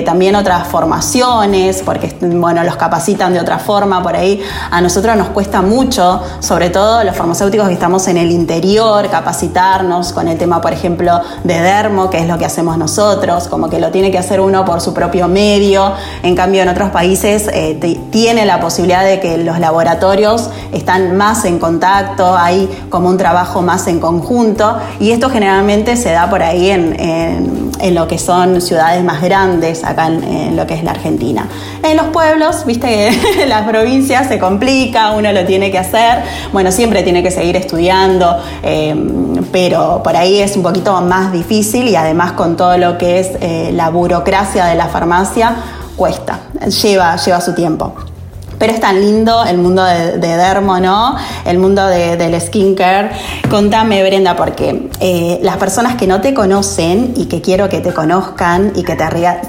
también 0.04 0.36
otras 0.36 0.68
formaciones, 0.68 1.84
porque, 1.86 2.18
bueno, 2.22 2.64
los 2.64 2.76
capacitan 2.76 3.34
de 3.34 3.40
otra 3.40 3.60
forma 3.60 4.02
por 4.02 4.16
ahí. 4.16 4.42
A 4.72 4.82
nosotros 4.82 5.16
nos 5.16 5.28
cuesta 5.28 5.62
mucho, 5.62 6.24
sobre 6.40 6.72
todo 6.72 7.04
los 7.04 7.16
farmacéuticos 7.16 7.68
que 7.68 7.74
estamos 7.76 8.08
en 8.08 8.18
el 8.18 8.32
interior, 8.32 9.08
capacitarnos 9.12 10.12
con 10.12 10.28
el 10.28 10.40
tema, 10.40 10.60
por 10.60 10.74
ejemplo, 10.74 11.22
de 11.44 11.62
dermo, 11.62 12.10
que 12.10 12.18
es 12.18 12.28
lo 12.28 12.40
que 12.40 12.46
hacemos 12.46 12.79
nosotros, 12.80 13.48
como 13.48 13.70
que 13.70 13.80
lo 13.80 13.92
tiene 13.92 14.10
que 14.10 14.18
hacer 14.18 14.42
uno 14.42 14.66
por 14.66 14.82
su 14.82 14.94
propio 14.94 15.28
medio. 15.28 15.94
En 16.24 16.36
cambio, 16.36 16.64
en 16.64 16.70
otros 16.70 16.90
países 16.90 17.48
eh, 17.54 17.78
tiene 18.10 18.46
la 18.46 18.60
posibilidad 18.60 19.06
de 19.06 19.20
que 19.20 19.38
los 19.38 19.60
laboratorios 19.60 20.50
están 20.72 21.16
más 21.16 21.46
en 21.46 21.60
contacto, 21.60 22.36
hay 22.36 22.68
como 22.90 23.10
un 23.10 23.18
trabajo 23.18 23.62
más 23.62 23.88
en 23.88 24.00
conjunto 24.00 24.78
y 25.00 25.12
esto 25.12 25.30
generalmente 25.30 25.96
se 25.96 26.12
da 26.12 26.30
por 26.30 26.42
ahí 26.42 26.70
en, 26.70 27.69
lo 27.92 28.08
que 28.08 28.18
son 28.18 28.62
ciudades 28.62 29.04
más 29.04 29.22
grandes, 29.22 29.84
acá 29.84 30.08
en, 30.08 30.56
lo 30.56 30.68
que 30.68 30.74
es 30.74 30.84
la 30.84 30.92
Argentina. 30.92 31.48
En 31.84 31.98
los 31.98 32.08
pueblos, 32.08 32.66
viste 32.66 32.88
que 32.88 33.46
las 33.48 33.68
provincias 33.68 34.28
se 34.28 34.40
complica, 34.40 35.12
uno 35.12 35.32
lo 35.32 35.46
tiene 35.46 35.72
que 35.72 35.80
hacer, 35.80 36.24
bueno, 36.52 36.72
siempre 36.72 37.04
tiene 37.04 37.24
que 37.24 37.32
seguir 37.32 37.56
estudiando, 37.56 38.38
eh, 38.64 38.96
pero 39.52 40.02
por 40.04 40.16
ahí 40.16 40.40
es 40.40 40.56
un 40.56 40.64
poquito 40.64 41.00
más 41.02 41.32
difícil 41.32 41.88
y 41.88 41.96
además 41.96 42.34
con 42.34 42.58
todo 42.58 42.78
lo 42.78 42.98
que 42.98 43.20
es 43.20 43.32
eh, 43.42 43.72
la 43.74 43.90
burocracia 43.90 44.66
de 44.66 44.76
la 44.76 44.88
farmacia, 44.88 45.56
cuesta, 45.96 46.40
lleva, 46.82 47.16
lleva 47.18 47.42
su 47.42 47.54
tiempo. 47.54 47.94
Pero 48.60 48.74
es 48.74 48.82
tan 48.82 49.00
lindo 49.00 49.44
el 49.46 49.58
mundo 49.58 49.84
de, 49.84 50.18
Dermo, 50.20 50.80
¿no? 50.80 51.16
El 51.46 51.58
mundo 51.58 51.88
del 51.88 52.40
skincare. 52.40 53.12
Contame, 53.50 54.04
Brenda, 54.04 54.36
porque 54.36 54.90
eh, 55.00 55.40
las 55.42 55.58
personas 55.58 55.96
que 55.96 56.06
no 56.06 56.20
te 56.20 56.34
conocen 56.34 57.14
y 57.16 57.26
que 57.26 57.42
quiero 57.42 57.70
que 57.70 57.80
te 57.80 57.94
conozcan 57.94 58.74
y 58.76 58.84
que 58.84 58.98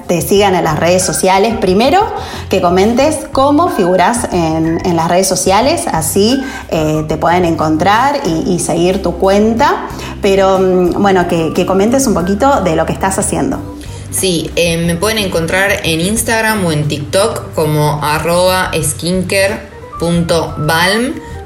te, 0.07 0.23
sigan 0.23 0.55
en 0.55 0.65
las 0.65 0.79
redes 0.79 1.03
sociales, 1.03 1.57
primero 1.61 2.01
que 2.49 2.63
comentes 2.63 3.27
cómo 3.33 3.69
figuras 3.69 4.29
en, 4.33 4.97
las 4.97 5.09
redes 5.09 5.27
sociales, 5.27 5.87
así 5.91 6.41
eh, 6.71 7.05
te 7.09 7.17
pueden 7.17 7.45
encontrar 7.45 8.21
y, 8.25 8.59
seguir 8.61 9.03
tu 9.03 9.15
cuenta. 9.15 9.89
Pero 10.23 10.59
mm, 10.59 11.03
bueno, 11.03 11.27
que 11.27 11.67
comentes 11.67 12.07
un 12.07 12.15
poquito 12.15 12.61
de 12.61 12.77
lo 12.77 12.87
que 12.87 12.93
estás 12.93 13.19
haciendo. 13.19 13.80
Sí, 14.11 14.51
eh, 14.57 14.77
me 14.77 14.97
pueden 14.97 15.19
encontrar 15.19 15.83
en 15.85 16.01
Instagram 16.01 16.65
o 16.65 16.73
en 16.73 16.89
TikTok 16.89 17.55
como 17.55 18.03
arroba 18.05 18.73
skinker.balm. 18.81 19.61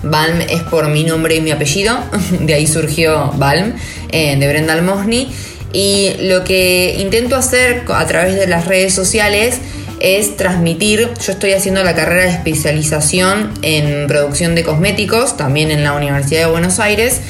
Balm 0.02 0.40
es 0.42 0.62
por 0.62 0.88
mi 0.88 1.04
nombre 1.04 1.36
y 1.36 1.40
mi 1.40 1.50
apellido, 1.50 1.96
de 2.40 2.54
ahí 2.54 2.66
surgió 2.66 3.32
Balm, 3.36 3.74
eh, 4.10 4.36
de 4.36 4.48
Brenda 4.48 4.72
Almosny. 4.74 5.30
Y 5.72 6.12
lo 6.20 6.44
que 6.44 6.96
intento 6.98 7.36
hacer 7.36 7.82
a 7.88 8.06
través 8.06 8.36
de 8.36 8.46
las 8.46 8.66
redes 8.66 8.94
sociales 8.94 9.60
es 10.00 10.36
transmitir, 10.36 11.08
yo 11.24 11.32
estoy 11.32 11.52
haciendo 11.52 11.82
la 11.82 11.94
carrera 11.94 12.24
de 12.24 12.30
especialización 12.30 13.50
en 13.62 14.06
producción 14.06 14.54
de 14.54 14.62
cosméticos, 14.62 15.36
también 15.36 15.70
en 15.70 15.82
la 15.82 15.94
Universidad 15.94 16.40
de 16.40 16.46
Buenos 16.46 16.78
Aires, 16.78 17.20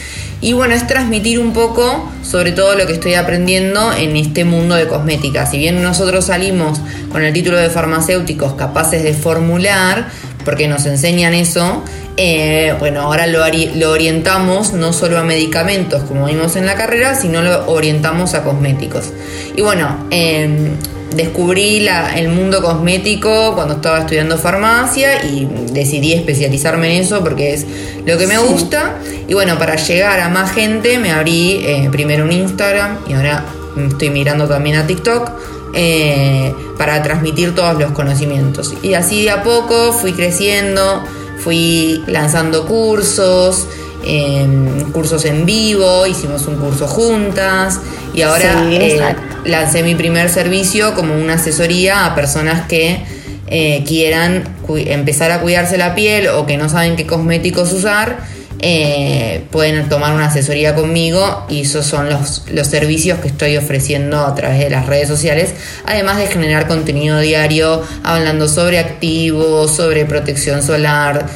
y 0.45 0.53
bueno, 0.53 0.75
es 0.75 0.87
transmitir 0.87 1.39
un 1.39 1.55
poco 1.55 2.13
sobre 2.23 2.53
todo 2.53 2.75
lo 2.75 2.87
que 2.87 2.93
estoy 2.93 3.15
aprendiendo 3.15 3.95
en 3.95 4.15
este 4.15 4.45
mundo 4.45 4.75
de 4.75 4.87
cosmética. 4.87 5.47
Si 5.47 5.57
bien 5.57 5.83
nosotros 5.83 6.27
salimos 6.27 6.83
con 7.11 7.25
el 7.25 7.33
título 7.33 7.57
de 7.57 7.71
farmacéuticos 7.71 8.53
capaces 8.53 9.03
de 9.03 9.15
formular, 9.15 10.09
porque 10.45 10.69
nos 10.69 10.85
enseñan 10.85 11.33
eso, 11.33 11.83
eh, 12.19 12.75
bueno, 12.79 13.01
ahora 13.01 13.27
lo, 13.27 13.43
orientamos 13.91 14.75
no 14.75 14.93
solo 14.93 15.17
a 15.17 15.23
medicamentos 15.23 16.03
como 16.03 16.27
vimos 16.27 16.57
en 16.57 16.67
la 16.67 16.75
carrera, 16.75 17.15
sino 17.15 17.41
lo 17.41 17.67
orientamos 17.71 18.35
a 18.35 18.43
cosméticos. 18.43 19.15
Y 19.57 19.63
bueno, 19.63 19.97
eh, 20.11 20.73
descubrí 21.17 21.87
el 22.17 22.29
mundo 22.29 22.63
cosmético 22.63 23.55
cuando 23.55 23.75
estaba 23.75 24.01
estudiando 24.01 24.39
farmacia 24.39 25.25
y 25.25 25.49
decidí 25.73 26.13
especializarme 26.13 26.97
en 26.97 27.03
eso 27.03 27.21
porque 27.23 27.55
es 27.55 27.67
lo 28.05 28.19
que 28.19 28.27
me 28.27 28.39
gusta. 28.39 28.99
Y 29.29 29.35
bueno, 29.35 29.59
para 29.59 29.77
llegar 29.77 30.21
a 30.21 30.29
más 30.29 30.53
gente 30.53 30.99
me 30.99 31.11
abrí 31.11 31.63
eh, 31.65 31.89
primero 31.91 32.25
un 32.25 32.33
Instagram 32.33 32.99
y 33.09 33.15
ahora 33.15 33.45
estoy 33.89 34.11
mirando 34.11 34.47
también 34.49 34.77
a 34.77 34.87
TikTok. 34.87 35.31
Eh, 35.77 36.55
para 36.79 37.03
transmitir 37.03 37.55
todos 37.55 37.77
los 37.79 37.91
conocimientos. 37.93 38.75
Y 38.83 38.95
así 38.95 39.25
de 39.25 39.31
a 39.31 39.43
poco 39.43 39.93
fui 39.93 40.13
creciendo, 40.13 41.03
fui 41.39 42.05
lanzando 42.07 42.67
cursos, 42.67 43.67
em, 44.07 44.93
cursos 44.93 45.25
en 45.25 45.47
vivo, 45.47 46.07
hicimos 46.07 46.47
un 46.47 46.57
curso 46.57 46.87
juntas 46.87 47.81
y 48.15 48.23
ahora 48.23 48.65
eh, 48.71 49.17
lancé 49.45 49.83
mi 49.83 49.95
primer 49.95 50.29
servicio 50.29 50.95
como 50.95 51.15
una 51.15 51.35
asesoría 51.35 52.07
a 52.07 52.15
personas 52.15 52.67
que 52.67 53.03
eh, 53.49 53.83
quieran 53.87 54.45
empezar 54.69 55.31
a 55.33 55.41
cuidarse 55.41 55.77
la 55.77 55.95
piel 55.95 56.29
o 56.29 56.47
que 56.47 56.57
no 56.57 56.69
saben 56.69 56.97
qué 56.97 57.07
cosméticos 57.07 57.73
usar. 57.73 58.35
Eh, 58.67 59.43
pueden 59.51 59.89
tomar 59.91 60.15
una 60.15 60.27
asesoría 60.27 60.75
conmigo 60.75 61.45
y 61.51 61.63
esos 61.63 61.85
son 61.85 62.09
los, 62.09 62.45
los 62.51 62.67
servicios 62.67 63.19
que 63.19 63.29
estoy 63.29 63.59
ofreciendo 63.59 64.21
a 64.21 64.35
través 64.35 64.61
de 64.61 64.71
las 64.71 64.87
redes 64.87 65.07
sociales, 65.09 65.53
además 65.85 66.17
de 66.17 66.29
generar 66.29 66.67
contenido 66.67 67.19
diario 67.19 67.83
hablando 68.05 68.49
sobre 68.49 68.79
activos, 68.79 69.75
sobre 69.75 70.07
protección 70.07 70.63
solar 70.63 71.27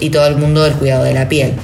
y 0.00 0.10
todo 0.10 0.26
el 0.26 0.36
mundo 0.36 0.62
del 0.62 0.74
cuidado 0.74 1.02
de 1.04 1.14
la 1.14 1.28
piel. 1.28 1.54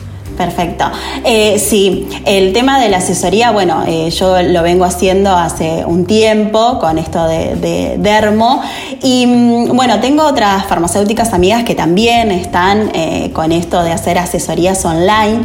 Perfecto. 0.40 0.86
Eh, 1.22 1.58
sí, 1.58 2.08
el 2.24 2.54
tema 2.54 2.80
de 2.80 2.88
la 2.88 2.96
asesoría, 2.96 3.50
bueno, 3.50 3.84
eh, 3.86 4.08
yo 4.08 4.40
lo 4.40 4.62
vengo 4.62 4.86
haciendo 4.86 5.36
hace 5.36 5.84
un 5.84 6.06
tiempo 6.06 6.78
con 6.78 6.96
esto 6.96 7.26
de, 7.26 7.98
Dermo. 7.98 8.62
Y 9.02 9.26
mm, 9.26 9.76
bueno, 9.76 10.00
tengo 10.00 10.24
otras 10.24 10.64
farmacéuticas 10.64 11.34
amigas 11.34 11.64
que 11.64 11.74
también 11.74 12.30
están 12.30 12.90
eh, 12.94 13.30
con 13.34 13.52
esto 13.52 13.82
de 13.82 13.92
hacer 13.92 14.16
asesorías 14.16 14.82
online. 14.86 15.42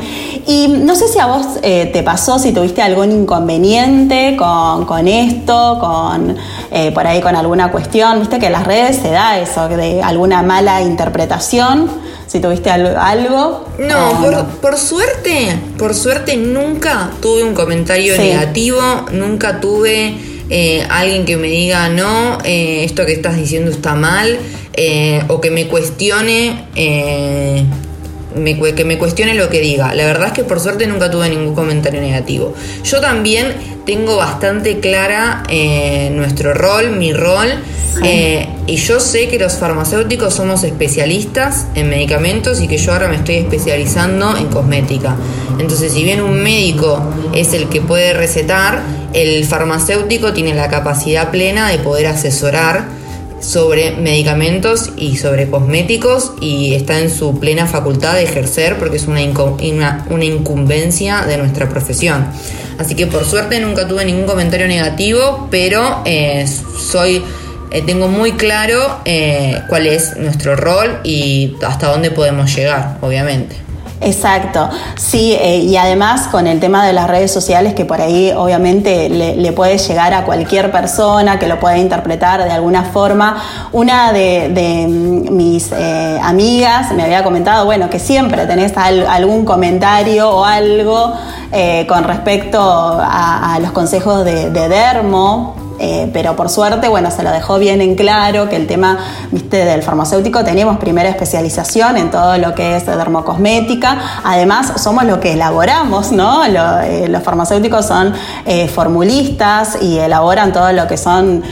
Y 0.48 0.70
no 0.70 0.96
sé 0.96 1.10
si 1.10 1.20
a 1.20 1.25
vos 1.25 1.60
te 1.62 2.02
pasó, 2.04 2.40
si 2.40 2.54
tuviste 2.54 2.82
algún 2.82 3.12
inconveniente 3.12 4.38
con, 4.38 4.86
con 4.86 5.10
esto, 5.10 5.78
con 5.78 6.38
por 6.94 7.08
ahí 7.08 7.20
con 7.20 7.36
alguna 7.36 7.70
cuestión, 7.70 8.20
viste 8.20 8.40
que 8.40 8.46
en 8.46 8.54
las 8.54 8.66
redes 8.66 8.96
se 8.98 9.10
da 9.10 9.40
eso, 9.40 9.68
de 9.68 10.02
alguna 10.02 10.42
mala 10.42 10.82
interpretación 10.82 12.04
si 12.27 12.39
tuviste 12.39 12.70
algo. 12.70 13.67
No, 13.79 14.22
por, 14.62 14.77
suerte, 14.77 15.58
por 15.77 15.94
suerte 15.94 16.38
nunca 16.38 17.12
tuve 17.22 17.44
un 17.44 17.53
comentario 17.53 18.17
negativo, 18.17 18.79
nunca 19.12 19.60
tuve 19.60 20.15
eh, 20.50 20.86
alguien 20.89 21.25
que 21.25 21.38
me 21.38 21.48
diga, 21.48 21.89
no, 21.89 22.38
eh, 22.44 22.84
esto 22.84 23.05
que 23.05 23.13
estás 23.13 23.38
diciendo 23.38 23.72
está 23.72 23.96
mal, 23.96 24.38
eh, 24.74 25.24
o 25.27 25.41
que 25.41 25.51
me 25.51 25.67
cuestione 25.67 26.65
que 28.75 28.86
me 28.86 28.98
cuestione 28.98 29.34
lo 29.34 29.50
que 29.50 29.62
diga. 29.62 29.94
La 29.94 30.06
verdad 30.06 30.27
es 30.27 30.34
que 30.34 30.44
por 30.44 30.60
suerte 30.60 30.88
nunca 30.88 31.10
tuve 31.10 31.30
ningún 31.30 31.56
comentario 31.56 32.01
negativo. 32.01 32.54
Yo 32.84 33.00
también 33.00 33.54
tengo 33.86 34.18
bastante 34.18 34.80
clara 34.80 35.44
eh, 35.50 36.10
nuestro 36.12 36.54
rol, 36.54 36.92
mi 36.98 37.13
rol, 37.13 37.48
eh, 38.04 38.48
y 38.68 38.75
yo 38.75 39.00
sé 39.00 39.30
que 39.30 39.39
los 39.39 39.54
farmacéuticos 39.54 40.34
somos 40.34 40.63
especialistas 40.63 41.68
en 41.75 41.89
medicamentos 41.89 42.60
y 42.62 42.68
que 42.68 42.77
yo 42.77 42.92
ahora 42.92 43.08
me 43.08 43.15
estoy 43.15 43.36
especializando 43.36 44.36
en 44.36 44.48
cosmética. 44.48 45.15
Entonces, 45.60 45.94
si 45.94 46.04
bien 46.04 46.22
un 46.22 46.42
médico 46.44 47.01
es 47.34 47.54
el 47.54 47.70
que 47.70 47.82
puede 47.82 48.13
recetar, 48.13 48.82
el 49.13 49.46
farmacéutico 49.46 50.34
tiene 50.34 50.54
la 50.54 50.68
capacidad 50.68 51.32
plena 51.32 51.70
de 51.70 51.77
poder 51.77 52.08
asesorar 52.08 52.86
sobre 53.39 53.92
medicamentos 53.98 54.92
y 54.98 55.18
sobre 55.18 55.50
cosméticos 55.50 56.34
y 56.42 56.74
está 56.74 57.00
en 57.00 57.10
su 57.10 57.39
plena 57.39 57.68
facultad 57.68 58.15
de 58.15 58.24
ejercer 58.24 58.77
porque 58.77 58.98
es 58.98 59.08
una, 59.08 59.22
una, 60.10 60.25
incumbencia 60.25 61.22
de 61.22 61.38
nuestra 61.38 61.70
profesión. 61.70 62.25
Así 62.77 62.96
que 62.96 63.08
por 63.08 63.25
suerte 63.25 63.60
nunca 63.60 63.88
tuve 63.88 64.06
ningún 64.06 64.25
comentario 64.25 64.68
negativo, 64.68 65.48
pero 65.51 66.01
eh, 66.06 66.46
soy 66.80 67.24
eh, 67.72 67.82
tengo 67.86 68.08
muy 68.08 68.34
claro 68.34 69.01
eh, 69.04 69.62
cuál 69.68 69.88
es 69.88 70.15
nuestro 70.18 70.56
rol 70.56 71.01
y 71.04 71.58
hasta 71.65 71.88
dónde 71.88 72.10
podemos 72.12 72.56
llegar, 72.56 72.98
obviamente. 73.01 73.58
Exacto, 74.02 74.70
sí, 74.98 75.34
eh, 75.40 75.60
y 75.60 75.78
además 75.78 76.28
con 76.28 76.48
el 76.48 76.60
tema 76.60 76.86
de 76.86 76.92
las 76.92 77.08
redes 77.08 77.32
sociales 77.32 77.74
que 77.74 77.86
por 77.86 78.02
ahí 78.02 78.32
obviamente 78.36 79.10
le, 79.10 79.52
puede 79.54 79.78
llegar 79.78 80.14
a 80.14 80.25
cualquier 80.25 80.70
persona 80.70 81.40
que 81.40 81.48
lo 81.48 81.60
pueda 81.62 81.78
interpretar 81.78 82.44
de 82.44 82.52
alguna 82.52 82.84
forma. 82.84 83.42
Una 83.72 84.12
de, 84.12 84.86
mis 85.32 85.72
eh, 85.72 86.20
amigas 86.22 86.92
me 86.92 87.04
había 87.04 87.24
comentado, 87.24 87.66
bueno, 87.66 87.90
que 87.90 88.00
siempre 88.00 88.46
tenés 88.46 88.74
algún 88.78 89.46
comentario 89.46 90.30
o 90.30 90.44
algo 90.44 91.14
eh, 91.54 91.86
con 91.88 92.04
respecto 92.04 92.60
a, 92.62 93.58
los 93.62 93.72
consejos 93.72 94.25
de 94.25 94.50
Dermo 94.52 95.64
eh, 95.79 96.10
pero 96.13 96.36
por 96.36 96.50
suerte, 96.50 96.88
bueno, 96.88 97.12
se 97.12 97.24
lo 97.24 97.32
dejó 97.32 97.60
bien 97.60 97.82
en 97.82 97.96
claro 97.96 98.48
que 98.50 98.55
el 98.55 98.67
tema, 98.67 98.98
del 99.32 99.84
farmacéutico 99.84 100.44
tenemos 100.44 100.77
primera 100.77 101.10
especialización 101.10 101.98
en 101.98 102.12
todo 102.12 102.38
lo 102.38 102.55
que 102.55 102.77
es 102.77 102.86
dermocosmética. 102.86 104.22
Además, 104.24 104.74
somos 104.82 105.03
lo 105.05 105.20
que 105.20 105.34
elaboramos, 105.34 106.12
¿no? 106.12 106.44
Eh, 106.46 107.08
los 107.10 107.24
farmacéuticos 107.24 107.86
son 107.86 108.13
eh, 108.46 108.67
formulistas 108.67 109.77
y 109.82 109.98
elaboran 110.00 110.53
todo 110.53 110.72
lo 110.72 110.88
que 110.88 110.98
son 110.98 111.44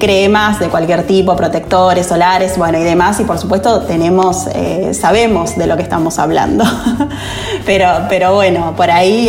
cremas 0.00 0.58
de 0.58 0.68
cualquier 0.68 1.06
tipo, 1.06 1.36
protectores 1.36 2.06
solares, 2.06 2.56
bueno, 2.56 2.78
y 2.78 2.82
demás. 2.82 3.20
Y 3.20 3.24
por 3.24 3.38
supuesto, 3.38 3.82
tenemos, 3.82 4.46
sabemos 4.92 5.56
de 5.56 5.66
lo 5.66 5.76
que 5.76 5.82
estamos 5.82 6.18
hablando. 6.18 6.64
pero, 7.66 7.88
pero 8.08 8.34
bueno, 8.34 8.74
por 8.76 8.90
ahí 8.90 9.28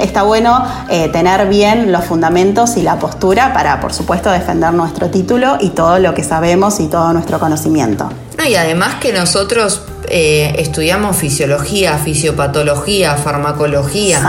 está 0.00 0.22
bueno 0.22 0.64
tener 1.12 1.48
bien 1.48 1.92
los 1.92 2.04
fundamentos 2.04 2.76
y 2.76 2.82
la 2.82 2.98
postura 3.04 3.52
para, 3.52 3.80
por 3.80 3.92
supuesto, 3.92 4.30
defender 4.30 4.72
nuestro 4.72 5.10
título 5.10 5.58
y 5.60 5.70
todo 5.70 5.98
lo 5.98 6.14
que 6.14 6.24
sabemos 6.24 6.80
y 6.80 6.86
todo 6.86 7.12
nuestro 7.12 7.38
conocimiento. 7.38 8.08
y 8.48 8.54
además 8.54 8.94
que 8.94 9.12
nosotros 9.12 9.82
eh, 10.08 10.54
estudiamos 10.56 11.14
fisiología, 11.14 11.98
fisiopatología, 11.98 13.16
farmacología, 13.16 14.20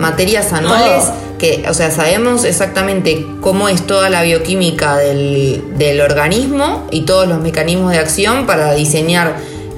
materias 0.00 0.52
anuales, 0.52 1.04
que, 1.38 1.64
o 1.68 1.74
sea, 1.74 1.92
sabemos 1.92 2.44
exactamente 2.44 3.24
cómo 3.40 3.68
es 3.68 3.86
toda 3.86 4.10
la 4.10 4.22
bioquímica 4.22 4.96
del, 4.96 5.62
del 5.78 6.00
organismo 6.00 6.88
y 6.90 7.02
todos 7.02 7.28
los 7.28 7.38
mecanismos 7.38 7.92
de 7.92 7.98
acción 7.98 8.46
para 8.46 8.74
diseñar 8.74 9.36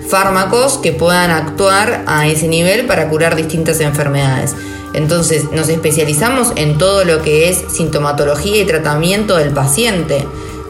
fármacos 0.08 0.78
que 0.78 0.92
puedan 0.92 1.30
actuar 1.30 2.04
a 2.06 2.26
ese 2.26 2.48
nivel 2.48 2.86
para 2.86 3.10
curar 3.10 3.36
distintas 3.36 3.80
enfermedades. 3.80 4.54
Entonces 4.96 5.52
nos 5.52 5.68
especializamos 5.68 6.52
en 6.56 6.78
todo 6.78 7.04
lo 7.04 7.22
que 7.22 7.50
es 7.50 7.64
sintomatología 7.68 8.62
y 8.62 8.64
tratamiento 8.64 9.36
del 9.36 9.50
paciente. 9.50 10.26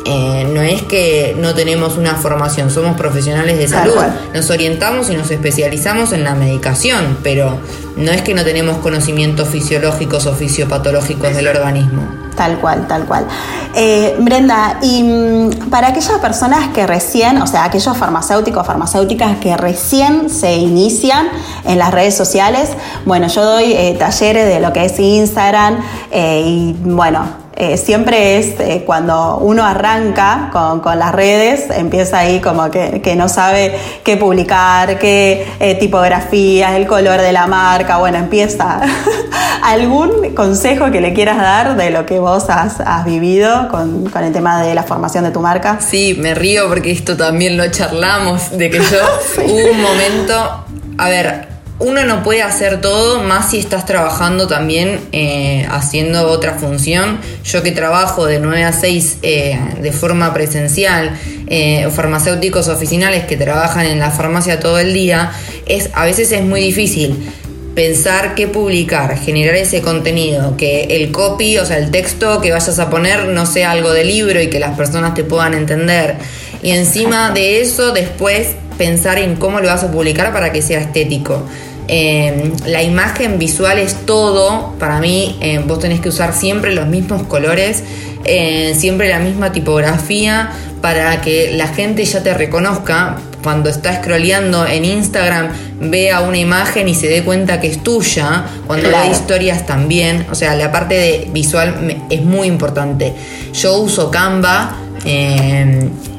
Eh, 0.09 0.47
no 0.53 0.63
es 0.63 0.83
que 0.83 1.35
no 1.39 1.55
tenemos 1.55 1.97
una 1.97 2.15
formación, 2.15 2.71
somos 2.71 2.97
profesionales 2.97 3.59
de 3.59 3.67
salud, 3.67 3.97
nos 4.33 4.49
orientamos 4.51 5.11
y 5.11 5.17
nos 5.17 5.31
especializamos 5.33 6.13
en 6.13 6.23
la 6.23 6.37
medicación, 6.37 7.19
pero 7.25 7.59
no 7.97 8.13
es 8.13 8.23
que 8.23 8.33
no 8.33 8.45
tenemos 8.45 8.79
conocimientos 8.79 9.49
fisiológicos 9.49 10.27
o 10.27 10.35
fisiopatológicos 10.35 11.35
del 11.35 11.49
organismo. 11.49 12.03
Tal 12.37 12.59
cual, 12.59 12.87
tal 12.87 13.07
cual. 13.07 13.27
Eh, 13.75 14.15
Brenda, 14.21 14.79
y 14.83 15.03
mm, 15.03 15.71
para 15.71 15.89
aquellas 15.89 16.19
personas 16.21 16.69
que 16.69 16.87
recién, 16.87 17.43
o 17.43 17.47
sea, 17.47 17.65
aquellos 17.65 17.97
farmacéuticos 17.97 18.65
farmacéuticas 18.65 19.39
que 19.39 19.57
recién 19.57 20.31
se 20.31 20.55
inician 20.55 21.29
en 21.65 21.79
las 21.79 21.93
redes 21.93 22.17
sociales, 22.17 22.71
bueno, 23.07 23.27
yo 23.27 23.43
doy 23.43 23.73
eh, 23.73 23.97
talleres 23.99 24.47
de 24.47 24.61
lo 24.61 24.73
que 24.73 24.85
es 24.85 25.01
Instagram 25.01 25.79
y 26.13 26.77
bueno, 26.85 27.46
eh, 27.59 27.79
siempre 27.79 28.37
es 28.37 28.61
eh, 28.61 28.83
cuando 28.85 29.39
uno 29.39 29.65
arranca 29.65 30.51
con, 30.53 30.81
con, 30.81 30.99
las 30.99 31.13
redes, 31.15 31.71
empieza 31.71 32.19
ahí 32.19 32.41
como 32.41 32.71
que, 32.71 33.01
que 33.01 33.17
no 33.17 33.31
sabe 33.31 33.75
qué 34.05 34.19
publicar, 34.19 34.99
qué 34.99 35.47
eh, 35.59 35.75
tipografía, 35.77 36.77
el 36.77 36.87
color 36.87 37.19
de 37.23 37.33
la 37.33 37.47
marca, 37.47 37.97
bueno, 37.97 38.19
empieza. 38.19 38.83
¿Algún 39.63 40.35
consejo 40.35 40.91
que 40.91 41.01
le 41.01 41.15
quieras 41.15 41.39
dar 41.39 41.77
de 41.77 41.91
lo 41.91 42.05
que 42.05 42.19
vos 42.19 42.51
has, 42.51 42.79
has 42.81 43.07
vivido 43.07 43.69
con, 43.69 44.11
con, 44.11 44.23
el 44.23 44.35
tema 44.35 44.63
de 44.63 44.75
la 44.75 44.83
formación 44.83 45.25
de 45.25 45.31
tu 45.31 45.41
marca? 45.41 45.79
Sí, 45.81 46.15
me 46.19 46.35
río 46.35 46.69
porque 46.69 46.91
esto 46.91 47.17
también 47.17 47.57
lo 47.57 47.67
charlamos, 47.71 48.51
de 48.51 48.69
que 48.69 48.79
yo 48.79 48.85
sí. 49.35 49.41
hubo 49.41 49.71
un 49.73 49.81
momento, 49.81 50.67
a 50.99 51.09
ver, 51.09 51.56
uno 51.78 52.04
no 52.04 52.23
puede 52.23 52.42
hacer 52.42 52.80
todo, 52.80 53.23
más 53.23 53.50
si 53.50 53.59
estás 53.59 53.85
trabajando 53.85 54.47
también 54.47 55.00
eh, 55.12 55.66
haciendo 55.71 56.28
otra 56.28 56.54
función. 56.54 57.18
Yo 57.45 57.62
que 57.62 57.71
trabajo 57.71 58.25
de 58.25 58.40
9 58.40 58.64
a 58.64 58.73
6 58.73 59.18
eh, 59.23 59.59
de 59.80 59.92
forma 59.92 60.33
presencial, 60.33 61.18
eh, 61.49 61.88
farmacéuticos 61.95 62.68
oficinales 62.68 63.26
que 63.26 63.37
trabajan 63.37 63.87
en 63.87 63.99
la 63.99 64.11
farmacia 64.11 64.59
todo 64.59 64.78
el 64.78 64.95
día, 64.95 65.33
es, 65.66 65.90
a 65.92 66.04
veces 66.06 66.33
es 66.33 66.42
muy 66.42 66.61
difícil 66.61 67.30
pensar 67.75 68.35
qué 68.35 68.49
publicar, 68.49 69.18
generar 69.18 69.54
ese 69.56 69.83
contenido, 69.83 70.56
que 70.56 70.85
el 70.85 71.12
copy, 71.12 71.59
o 71.59 71.66
sea, 71.66 71.76
el 71.76 71.90
texto 71.90 72.40
que 72.40 72.50
vayas 72.50 72.78
a 72.78 72.88
poner 72.88 73.26
no 73.26 73.45
sea 73.45 73.73
algo 73.73 73.92
de 73.92 74.02
libro 74.02 74.40
y 74.40 74.49
que 74.49 74.59
las 74.59 74.75
personas 74.78 75.12
te 75.12 75.25
puedan 75.25 75.52
entender. 75.52 76.16
Y 76.62 76.71
encima 76.71 77.33
de 77.33 77.61
eso, 77.61 77.92
después 77.92 78.56
pensar 78.78 79.18
en 79.18 79.37
cómo 79.37 79.61
lo 79.61 79.68
vas 79.68 79.85
a 79.85 79.90
publicar 79.90 80.33
para 80.33 80.52
que 80.52 80.62
sea 80.62 80.80
estético. 80.80 81.42
Eh, 81.88 82.52
la 82.66 82.83
imagen 82.83 83.38
visual 83.38 83.78
es 83.78 84.07
todo. 84.07 84.75
Para 84.78 85.00
mí, 85.00 85.37
eh, 85.40 85.62
vos 85.64 85.78
tenés 85.78 86.00
que 86.00 86.09
usar 86.09 86.33
siempre 86.33 86.75
los 86.75 86.87
mismos 86.87 87.23
colores, 87.25 87.85
eh, 88.25 88.75
siempre 88.76 89.09
la 89.09 89.19
misma 89.19 89.52
tipografía, 89.52 90.50
para 90.81 91.21
que 91.21 91.52
la 91.52 91.69
gente 91.69 92.05
ya 92.05 92.23
te 92.23 92.35
reconozca. 92.35 93.16
Cuando 93.43 93.71
está 93.71 93.95
scrolleando 94.02 94.66
en 94.66 94.85
Instagram, 94.85 95.50
vea 95.81 96.21
una 96.21 96.38
imagen 96.38 96.88
y 96.88 96.95
se 96.97 97.07
dé 97.07 97.23
cuenta 97.23 97.61
que 97.61 97.69
es 97.69 97.83
tuya. 97.83 98.45
Cuando 98.66 98.88
claro. 98.88 99.09
ve 99.09 99.12
historias 99.12 99.66
también. 99.66 100.26
O 100.31 100.35
sea, 100.35 100.57
la 100.57 100.73
parte 100.73 100.95
de 100.95 101.28
visual 101.33 102.02
es 102.11 102.23
muy 102.23 102.49
importante. 102.49 103.14
Yo 103.52 103.78
uso 103.78 104.11
Canva 104.11 104.76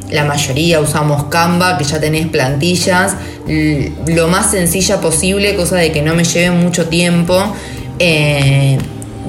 la 0.09 0.25
mayoría 0.25 0.79
usamos 0.79 1.25
Canva, 1.25 1.77
que 1.77 1.83
ya 1.83 1.99
tenés 1.99 2.27
plantillas, 2.27 3.15
lo 4.07 4.27
más 4.27 4.51
sencilla 4.51 5.01
posible, 5.01 5.55
cosa 5.55 5.77
de 5.77 5.91
que 5.91 6.01
no 6.01 6.15
me 6.15 6.23
lleve 6.23 6.51
mucho 6.51 6.87
tiempo. 6.87 7.53
Eh, 7.99 8.77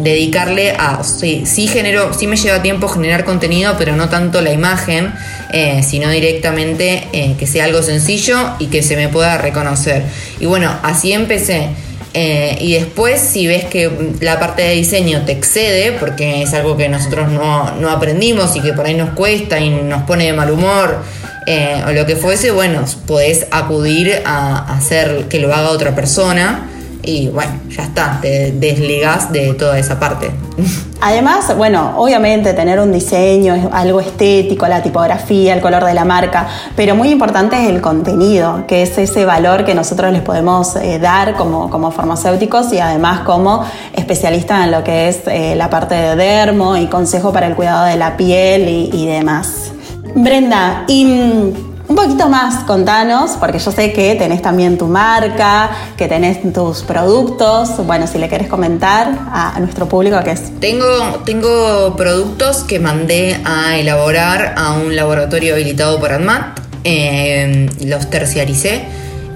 dedicarle 0.02 0.72
a. 0.72 1.02
Sí, 1.02 1.44
genero, 1.66 2.12
sí 2.14 2.26
me 2.26 2.36
lleva 2.36 2.62
tiempo 2.62 2.88
generar 2.88 3.24
contenido, 3.24 3.74
pero 3.78 3.96
no 3.96 4.08
tanto 4.08 4.40
la 4.40 4.52
imagen, 4.52 5.12
eh, 5.52 5.82
sino 5.82 6.10
directamente 6.10 7.08
eh, 7.12 7.34
que 7.38 7.46
sea 7.46 7.64
algo 7.64 7.82
sencillo 7.82 8.36
y 8.58 8.66
que 8.66 8.82
se 8.82 8.96
me 8.96 9.08
pueda 9.08 9.38
reconocer. 9.38 10.04
Y 10.40 10.46
bueno, 10.46 10.72
así 10.82 11.12
empecé. 11.12 11.68
Eh, 12.14 12.56
y 12.60 12.74
después, 12.74 13.20
si 13.20 13.46
ves 13.46 13.64
que 13.66 13.90
la 14.20 14.40
parte 14.40 14.62
de 14.62 14.74
diseño 14.74 15.24
te 15.24 15.32
excede, 15.32 15.92
porque 15.92 16.42
es 16.42 16.54
algo 16.54 16.76
que 16.76 16.88
nosotros 16.88 17.28
no, 17.28 17.72
no 17.72 17.90
aprendimos 17.90 18.56
y 18.56 18.60
que 18.60 18.72
por 18.72 18.86
ahí 18.86 18.94
nos 18.94 19.10
cuesta 19.10 19.60
y 19.60 19.70
nos 19.70 20.02
pone 20.04 20.24
de 20.24 20.32
mal 20.32 20.50
humor, 20.50 21.02
eh, 21.46 21.82
o 21.86 21.92
lo 21.92 22.06
que 22.06 22.16
fuese, 22.16 22.50
bueno, 22.50 22.84
podés 23.06 23.46
acudir 23.50 24.22
a 24.24 24.74
hacer 24.74 25.28
que 25.28 25.38
lo 25.38 25.54
haga 25.54 25.70
otra 25.70 25.94
persona 25.94 26.68
y 27.02 27.28
bueno, 27.28 27.52
ya 27.70 27.84
está, 27.84 28.18
te 28.20 28.52
desligas 28.52 29.32
de 29.32 29.54
toda 29.54 29.78
esa 29.78 29.98
parte. 29.98 30.30
Además, 31.00 31.56
bueno, 31.56 31.94
obviamente 31.96 32.54
tener 32.54 32.80
un 32.80 32.92
diseño 32.92 33.70
algo 33.72 34.00
estético, 34.00 34.66
la 34.66 34.82
tipografía, 34.82 35.54
el 35.54 35.60
color 35.60 35.84
de 35.84 35.94
la 35.94 36.04
marca, 36.04 36.48
pero 36.74 36.96
muy 36.96 37.10
importante 37.10 37.56
es 37.62 37.68
el 37.68 37.80
contenido, 37.80 38.64
que 38.66 38.82
es 38.82 38.98
ese 38.98 39.24
valor 39.24 39.64
que 39.64 39.74
nosotros 39.74 40.12
les 40.12 40.22
podemos 40.22 40.74
eh, 40.76 40.98
dar 40.98 41.34
como, 41.34 41.70
como, 41.70 41.92
farmacéuticos 41.92 42.72
y 42.72 42.80
además 42.80 43.20
como 43.20 43.64
especialistas 43.94 44.64
en 44.64 44.72
lo 44.72 44.82
que 44.82 45.08
es 45.08 45.20
eh, 45.28 45.54
la 45.54 45.70
parte 45.70 45.94
de 45.94 46.16
dermo 46.16 46.76
y 46.76 46.86
consejo 46.86 47.32
para 47.32 47.46
el 47.46 47.54
cuidado 47.54 47.86
de 47.86 47.96
la 47.96 48.16
piel 48.16 48.68
y, 48.68 48.90
y 48.92 49.06
demás. 49.06 49.72
Brenda, 50.14 50.84
y 50.88 51.52
un 51.88 51.96
poquito 51.96 52.28
más, 52.28 52.64
contanos, 52.64 53.32
porque 53.40 53.58
yo 53.58 53.72
sé 53.72 53.92
que 53.92 54.14
tenés 54.14 54.42
también 54.42 54.76
tu 54.76 54.86
marca, 54.86 55.70
que 55.96 56.06
tenés 56.06 56.40
tus 56.52 56.82
productos. 56.82 57.84
Bueno, 57.86 58.06
si 58.06 58.18
le 58.18 58.28
querés 58.28 58.46
comentar 58.46 59.18
a, 59.32 59.58
nuestro 59.58 59.88
público 59.88 60.18
qué 60.22 60.32
es. 60.32 60.60
Tengo, 60.60 60.86
tengo 61.24 61.96
productos 61.96 62.58
que 62.58 62.78
mandé 62.78 63.40
a 63.44 63.78
elaborar 63.78 64.54
a 64.58 64.74
un 64.74 64.94
laboratorio 64.94 65.54
habilitado 65.54 65.98
por 65.98 66.12
ADMAT. 66.12 66.60
Eh, 66.84 67.70
los 67.84 68.10
terciaricé. 68.10 68.82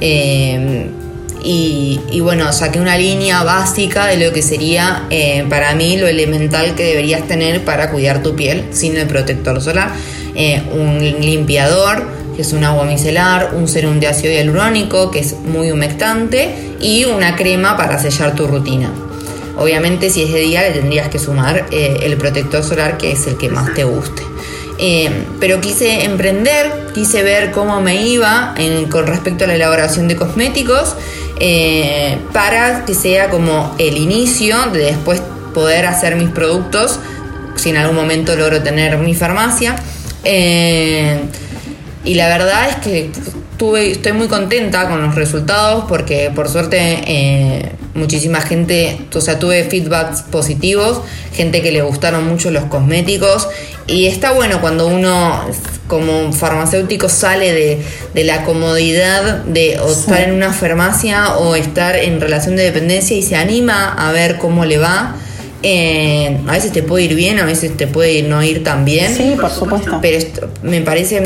Eh, 0.00 0.90
y, 1.44 2.20
bueno, 2.20 2.52
saqué 2.52 2.78
una 2.78 2.96
línea 2.96 3.42
básica 3.42 4.06
de 4.06 4.16
lo 4.16 4.32
que 4.32 4.42
sería 4.42 5.06
eh, 5.10 5.44
para 5.48 5.74
mí 5.74 5.96
lo 5.96 6.06
elemental 6.06 6.76
que 6.76 6.84
deberías 6.84 7.26
tener 7.26 7.64
para 7.64 7.90
cuidar 7.90 8.22
tu 8.22 8.36
piel 8.36 8.66
sin 8.70 8.96
el 8.96 9.08
protector 9.08 9.60
solar. 9.60 9.90
Un 10.72 11.00
limpiador, 11.00 12.21
que 12.34 12.42
es 12.42 12.52
un 12.52 12.64
agua 12.64 12.84
micelar, 12.84 13.54
un 13.54 13.68
serum 13.68 14.00
de 14.00 14.08
ácido 14.08 14.32
hialurónico, 14.32 15.10
que 15.10 15.20
es 15.20 15.34
muy 15.38 15.70
humectante, 15.70 16.74
y 16.80 17.04
una 17.04 17.36
crema 17.36 17.76
para 17.76 17.98
sellar 17.98 18.34
tu 18.34 18.46
rutina. 18.46 18.90
Obviamente 19.58 20.10
si 20.10 20.22
es 20.22 20.32
de 20.32 20.40
día 20.40 20.62
le 20.62 20.70
tendrías 20.70 21.08
que 21.08 21.18
sumar 21.18 21.66
eh, 21.70 22.00
el 22.02 22.16
protector 22.16 22.62
solar, 22.62 22.96
que 22.98 23.12
es 23.12 23.26
el 23.26 23.36
que 23.36 23.48
más 23.48 23.74
te 23.74 23.84
guste. 23.84 24.22
Eh, 24.78 25.10
pero 25.38 25.60
quise 25.60 26.04
emprender, 26.04 26.88
quise 26.94 27.22
ver 27.22 27.52
cómo 27.52 27.80
me 27.80 28.02
iba 28.02 28.54
con 28.90 29.06
respecto 29.06 29.44
a 29.44 29.46
la 29.46 29.54
elaboración 29.54 30.08
de 30.08 30.16
cosméticos, 30.16 30.96
eh, 31.38 32.18
para 32.32 32.84
que 32.84 32.94
sea 32.94 33.28
como 33.28 33.74
el 33.78 33.96
inicio 33.96 34.56
de 34.72 34.80
después 34.80 35.22
poder 35.54 35.86
hacer 35.86 36.16
mis 36.16 36.30
productos, 36.30 36.98
si 37.56 37.70
en 37.70 37.76
algún 37.76 37.96
momento 37.96 38.34
logro 38.34 38.62
tener 38.62 38.96
mi 38.98 39.14
farmacia. 39.14 39.76
Y 42.04 42.14
la 42.14 42.28
verdad 42.28 42.68
es 42.68 42.76
que 42.76 43.10
tuve, 43.56 43.92
estoy 43.92 44.12
muy 44.12 44.28
contenta 44.28 44.88
con 44.88 45.02
los 45.02 45.14
resultados 45.14 45.84
porque 45.88 46.30
por 46.34 46.48
suerte 46.48 46.78
eh, 47.06 47.72
muchísima 47.94 48.40
gente, 48.40 48.98
o 49.14 49.20
sea, 49.20 49.38
tuve 49.38 49.64
feedbacks 49.64 50.22
positivos, 50.22 51.02
gente 51.32 51.62
que 51.62 51.70
le 51.70 51.82
gustaron 51.82 52.26
mucho 52.26 52.50
los 52.50 52.64
cosméticos 52.64 53.48
y 53.86 54.06
está 54.06 54.32
bueno 54.32 54.60
cuando 54.60 54.86
uno 54.88 55.40
como 55.86 56.32
farmacéutico 56.32 57.08
sale 57.08 57.52
de, 57.52 57.82
de 58.14 58.24
la 58.24 58.44
comodidad 58.44 59.44
de 59.44 59.78
o 59.80 59.90
estar 59.90 60.22
en 60.22 60.32
una 60.32 60.52
farmacia 60.52 61.36
o 61.36 61.54
estar 61.54 61.96
en 61.96 62.20
relación 62.20 62.56
de 62.56 62.64
dependencia 62.64 63.16
y 63.16 63.22
se 63.22 63.36
anima 63.36 63.92
a 63.92 64.10
ver 64.12 64.38
cómo 64.38 64.64
le 64.64 64.78
va. 64.78 65.16
Eh, 65.64 66.40
a 66.48 66.52
veces 66.52 66.72
te 66.72 66.82
puede 66.82 67.04
ir 67.04 67.14
bien, 67.14 67.38
a 67.38 67.44
veces 67.44 67.76
te 67.76 67.86
puede 67.86 68.22
no 68.22 68.42
ir 68.42 68.64
tan 68.64 68.84
bien. 68.84 69.14
Sí, 69.14 69.36
por 69.40 69.50
supuesto. 69.50 69.98
Pero 70.02 70.18
esto, 70.18 70.50
me 70.62 70.80
parece 70.80 71.22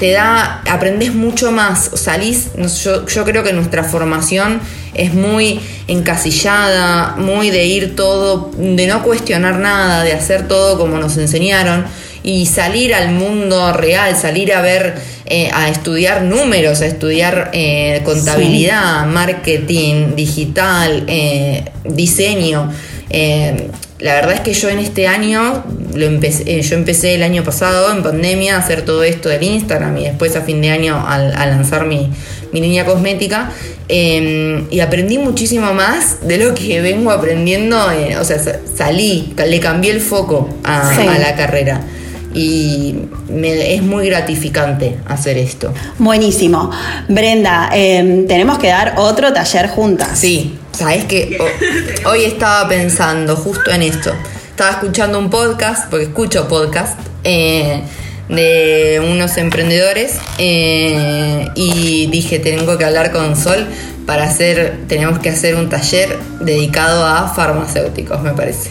te 0.00 0.12
da, 0.12 0.62
aprendes 0.66 1.14
mucho 1.14 1.52
más, 1.52 1.90
salís, 1.94 2.48
yo, 2.82 3.06
yo, 3.06 3.24
creo 3.26 3.44
que 3.44 3.52
nuestra 3.52 3.84
formación 3.84 4.60
es 4.94 5.12
muy 5.12 5.60
encasillada, 5.88 7.16
muy 7.18 7.50
de 7.50 7.66
ir 7.66 7.94
todo, 7.94 8.50
de 8.56 8.86
no 8.86 9.02
cuestionar 9.02 9.58
nada, 9.58 10.02
de 10.02 10.14
hacer 10.14 10.48
todo 10.48 10.78
como 10.78 10.96
nos 10.96 11.18
enseñaron 11.18 11.84
y 12.22 12.46
salir 12.46 12.94
al 12.94 13.12
mundo 13.12 13.74
real, 13.74 14.16
salir 14.16 14.54
a 14.54 14.62
ver, 14.62 14.94
eh, 15.26 15.50
a 15.52 15.68
estudiar 15.68 16.22
números, 16.22 16.80
a 16.80 16.86
estudiar 16.86 17.50
eh, 17.52 18.00
contabilidad, 18.02 19.04
sí. 19.04 19.10
marketing, 19.10 20.16
digital, 20.16 21.04
eh, 21.08 21.64
diseño. 21.84 22.72
La 24.00 24.14
verdad 24.14 24.32
es 24.32 24.40
que 24.40 24.54
yo 24.54 24.68
en 24.68 24.78
este 24.78 25.06
año, 25.06 25.62
lo 25.94 26.06
empecé, 26.06 26.58
eh, 26.58 26.62
yo 26.62 26.76
empecé 26.76 27.14
el 27.14 27.22
año 27.22 27.44
pasado 27.44 27.92
en 27.92 28.02
pandemia 28.02 28.56
a 28.56 28.58
hacer 28.58 28.82
todo 28.82 29.02
esto 29.02 29.28
del 29.28 29.42
Instagram 29.42 29.96
y 29.98 30.04
después 30.04 30.36
a 30.36 30.40
fin 30.40 30.60
de 30.62 30.70
año 30.70 30.96
a, 30.96 31.14
a 31.14 31.46
lanzar 31.46 31.86
mi, 31.86 32.10
mi, 32.52 32.60
línea 32.60 32.86
cosmética 32.86 33.50
eh, 33.88 34.64
y 34.70 34.80
aprendí 34.80 35.18
muchísimo 35.18 35.74
más 35.74 36.26
de 36.26 36.38
lo 36.38 36.54
que 36.54 36.80
vengo 36.80 37.10
aprendiendo, 37.10 37.90
eh, 37.90 38.16
o 38.18 38.24
sea, 38.24 38.38
salí, 38.74 39.34
le 39.36 39.60
cambié 39.60 39.90
el 39.90 40.00
foco 40.00 40.48
a, 40.64 40.94
sí. 40.94 41.02
a 41.02 41.18
la 41.18 41.36
carrera 41.36 41.82
y 42.34 42.94
me, 43.28 43.74
es 43.74 43.82
muy 43.82 44.06
gratificante 44.06 44.96
hacer 45.06 45.36
esto. 45.36 45.72
Buenísimo. 45.98 46.70
Brenda, 47.08 47.70
eh, 47.74 48.24
tenemos 48.28 48.58
que 48.58 48.68
dar 48.68 48.94
otro 48.98 49.32
taller 49.32 49.68
juntas. 49.68 50.18
Sí, 50.18 50.56
sabes 50.72 51.04
que 51.04 51.38
hoy 52.04 52.24
estaba 52.24 52.68
pensando 52.68 53.36
justo 53.36 53.70
en 53.70 53.82
esto. 53.82 54.12
Estaba 54.50 54.70
escuchando 54.70 55.18
un 55.18 55.30
podcast, 55.30 55.88
porque 55.88 56.06
escucho 56.06 56.48
podcast, 56.48 56.98
eh, 57.24 57.82
de 58.28 59.02
unos 59.04 59.36
emprendedores 59.36 60.18
eh, 60.38 61.48
y 61.56 62.06
dije, 62.06 62.38
tengo 62.38 62.78
que 62.78 62.84
hablar 62.84 63.10
con 63.10 63.36
Sol 63.36 63.66
para 64.06 64.24
hacer, 64.24 64.84
tenemos 64.86 65.18
que 65.18 65.30
hacer 65.30 65.56
un 65.56 65.68
taller 65.68 66.16
dedicado 66.40 67.04
a 67.04 67.28
farmacéuticos, 67.28 68.22
me 68.22 68.32
parece. 68.32 68.70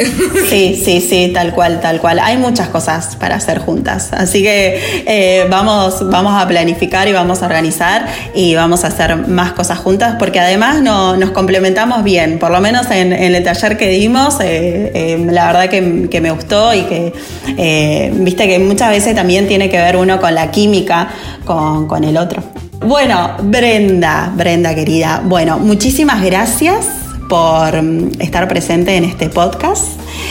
Sí, 0.48 0.80
sí, 0.82 1.00
sí, 1.00 1.30
tal 1.32 1.54
cual, 1.54 1.80
tal 1.80 2.00
cual. 2.00 2.18
Hay 2.18 2.36
muchas 2.36 2.68
cosas 2.68 3.16
para 3.16 3.36
hacer 3.36 3.58
juntas. 3.58 4.12
Así 4.12 4.42
que 4.42 5.04
eh, 5.06 5.46
vamos, 5.48 6.10
vamos 6.10 6.40
a 6.40 6.46
planificar 6.48 7.06
y 7.08 7.12
vamos 7.12 7.42
a 7.42 7.46
organizar 7.46 8.06
y 8.34 8.54
vamos 8.54 8.84
a 8.84 8.88
hacer 8.88 9.28
más 9.28 9.52
cosas 9.52 9.78
juntas 9.78 10.16
porque 10.18 10.40
además 10.40 10.82
no, 10.82 11.16
nos 11.16 11.30
complementamos 11.30 12.02
bien. 12.02 12.38
Por 12.38 12.50
lo 12.50 12.60
menos 12.60 12.90
en, 12.90 13.12
el 13.12 13.42
taller 13.44 13.76
que 13.76 13.88
dimos, 13.90 14.40
eh, 14.40 14.90
eh, 14.94 15.26
la 15.30 15.46
verdad 15.46 15.68
que, 15.68 16.08
que, 16.10 16.20
me 16.20 16.30
gustó 16.30 16.74
y 16.74 16.82
que 16.82 17.12
viste 18.12 18.48
que 18.48 18.58
muchas 18.58 18.90
veces 18.90 19.14
también 19.14 19.46
tiene 19.46 19.70
que 19.70 19.78
ver 19.78 19.96
uno 19.96 20.20
con 20.20 20.34
la 20.34 20.50
química 20.50 21.08
con, 21.44 21.86
con 21.86 22.04
el 22.04 22.16
otro. 22.16 22.42
Bueno, 22.80 23.36
Brenda, 23.42 24.32
Brenda 24.34 24.74
querida, 24.74 25.22
bueno, 25.24 25.58
muchísimas 25.58 26.22
gracias 26.22 26.99
por 27.30 27.80
mm, 27.80 28.20
estar 28.20 28.46
presente 28.48 28.96
en 28.96 29.04
este 29.04 29.30
podcast. 29.30 29.84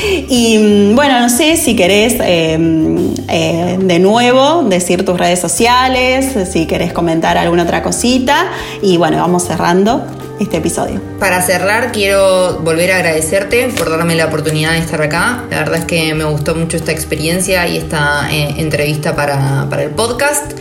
Y 0.04 0.58
mm, 0.60 0.96
bueno, 0.96 1.20
no 1.22 1.30
sé 1.30 1.56
si 1.56 1.76
querés 1.76 2.18
em, 2.20 3.16
eh, 3.30 3.78
de 3.82 4.00
nuevo 4.00 4.64
decir 4.66 5.06
tus 5.06 5.18
redes 5.18 5.40
sociales, 5.40 6.36
si 6.52 6.68
querés 6.68 6.94
comentar 6.94 7.38
alguna 7.38 7.64
otra 7.64 7.82
cosita. 7.82 8.52
Y 8.82 8.98
bueno, 8.98 9.18
vamos 9.18 9.46
cerrando 9.46 10.06
este 10.42 10.58
episodio. 10.58 11.02
Para 11.20 11.42
cerrar, 11.42 11.92
quiero 11.92 12.60
volver 12.60 12.92
a 12.92 12.98
agradecerte 12.98 13.70
por 13.70 13.90
darme 13.90 14.16
la 14.16 14.26
oportunidad 14.26 14.74
de 14.74 14.80
estar 14.80 15.02
acá. 15.02 15.46
La 15.50 15.60
verdad 15.60 15.80
es 15.80 15.86
que 15.86 16.14
me 16.14 16.26
gustó 16.26 16.54
mucho 16.54 16.76
esta 16.76 16.92
experiencia 16.92 17.66
y 17.68 17.78
esta 17.78 18.30
eh, 18.32 18.56
entrevista 18.58 19.16
para, 19.16 19.68
para 19.70 19.84
el 19.84 19.92
podcast. 19.92 20.52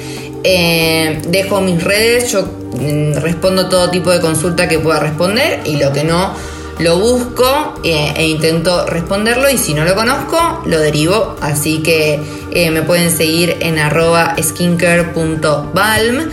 Eh, 0.45 1.21
dejo 1.29 1.61
mis 1.61 1.83
redes, 1.83 2.33
yo 2.33 2.43
mm, 2.43 3.15
respondo 3.21 3.69
todo 3.69 3.91
tipo 3.91 4.11
de 4.11 4.21
consulta 4.21 4.69
que 4.69 4.79
pueda 4.79 5.01
responder 5.01 5.61
y 5.65 5.77
lo 5.77 5.93
que 5.93 6.05
no 6.05 6.35
lo 6.79 6.99
busco 6.99 7.75
eh, 7.83 8.13
e 8.17 8.29
intento 8.29 8.87
responderlo 8.87 9.51
y 9.51 9.59
si 9.59 9.75
no 9.75 9.85
lo 9.85 9.95
conozco 9.95 10.63
lo 10.67 10.79
derivo. 10.79 11.37
Así 11.41 11.83
que 11.83 12.21
eh, 12.53 12.71
me 12.71 12.83
pueden 12.83 13.11
seguir 13.11 13.57
en 13.61 13.79
arroba 13.79 14.37
skincare.balm 14.41 16.31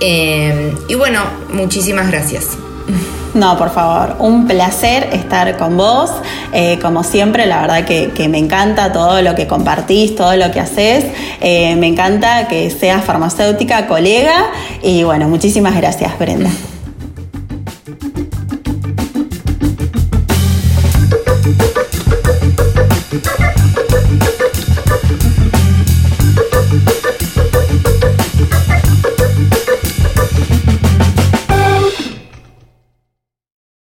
y 0.00 0.94
bueno 0.94 1.24
muchísimas 1.50 2.08
gracias 2.08 2.50
no, 3.34 3.56
por 3.56 3.70
favor, 3.70 4.16
un 4.18 4.46
placer 4.46 5.08
estar 5.12 5.56
con 5.56 5.76
vos. 5.76 6.10
Eh, 6.52 6.78
como 6.80 7.04
siempre, 7.04 7.46
la 7.46 7.60
verdad 7.60 7.84
que, 7.84 8.28
me 8.28 8.38
encanta 8.38 8.92
todo 8.92 9.22
lo 9.22 9.34
que 9.34 9.46
compartís, 9.46 10.14
todo 10.16 10.36
lo 10.36 10.50
que 10.50 10.60
haces. 10.60 11.04
Eh, 11.40 11.76
me 11.76 11.86
encanta 11.86 12.48
que 12.48 12.70
seas 12.70 13.04
farmacéutica, 13.04 13.86
colega. 13.86 14.46
Y 14.82 15.02
bueno, 15.04 15.28
muchísimas 15.28 15.76
gracias, 15.76 16.18
Brenda. 16.18 16.50